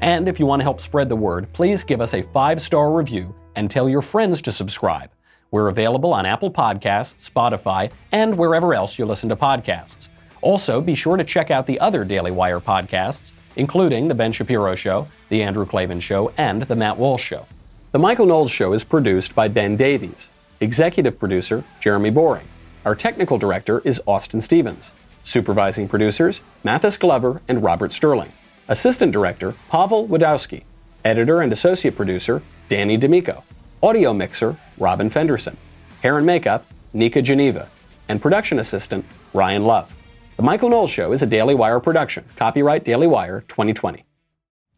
[0.00, 2.92] And if you want to help spread the word, please give us a five star
[2.92, 5.10] review and tell your friends to subscribe.
[5.50, 10.08] We're available on Apple Podcasts, Spotify, and wherever else you listen to podcasts.
[10.42, 14.74] Also, be sure to check out the other Daily Wire podcasts, including The Ben Shapiro
[14.74, 17.46] Show, The Andrew Klavan Show, and The Matt Walsh Show.
[17.92, 20.28] The Michael Knowles Show is produced by Ben Davies,
[20.60, 22.46] executive producer Jeremy Boring.
[22.84, 24.92] Our technical director is Austin Stevens.
[25.24, 28.32] Supervising producers Mathis Glover and Robert Sterling.
[28.68, 30.64] Assistant director Pavel Wadowski.
[31.04, 33.42] Editor and associate producer Danny D'Amico.
[33.80, 35.56] Audio mixer Robin Fenderson.
[36.02, 37.68] Hair and makeup Nika Geneva.
[38.08, 39.04] And production assistant
[39.34, 39.94] Ryan Love.
[40.36, 42.24] The Michael Knowles Show is a Daily Wire production.
[42.34, 44.04] Copyright Daily Wire 2020.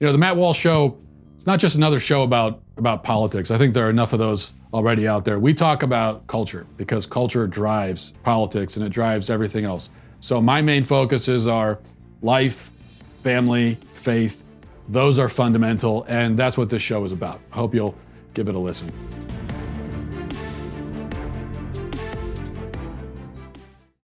[0.01, 0.99] You know, the Matt Walsh Show,
[1.35, 3.51] it's not just another show about, about politics.
[3.51, 5.39] I think there are enough of those already out there.
[5.39, 9.89] We talk about culture because culture drives politics and it drives everything else.
[10.21, 11.79] So my main focuses are
[12.21, 12.71] life,
[13.23, 14.45] family, faith.
[14.91, 17.41] Those are fundamental, and that's what this show is about.
[17.53, 17.95] I hope you'll
[18.35, 19.40] give it a listen.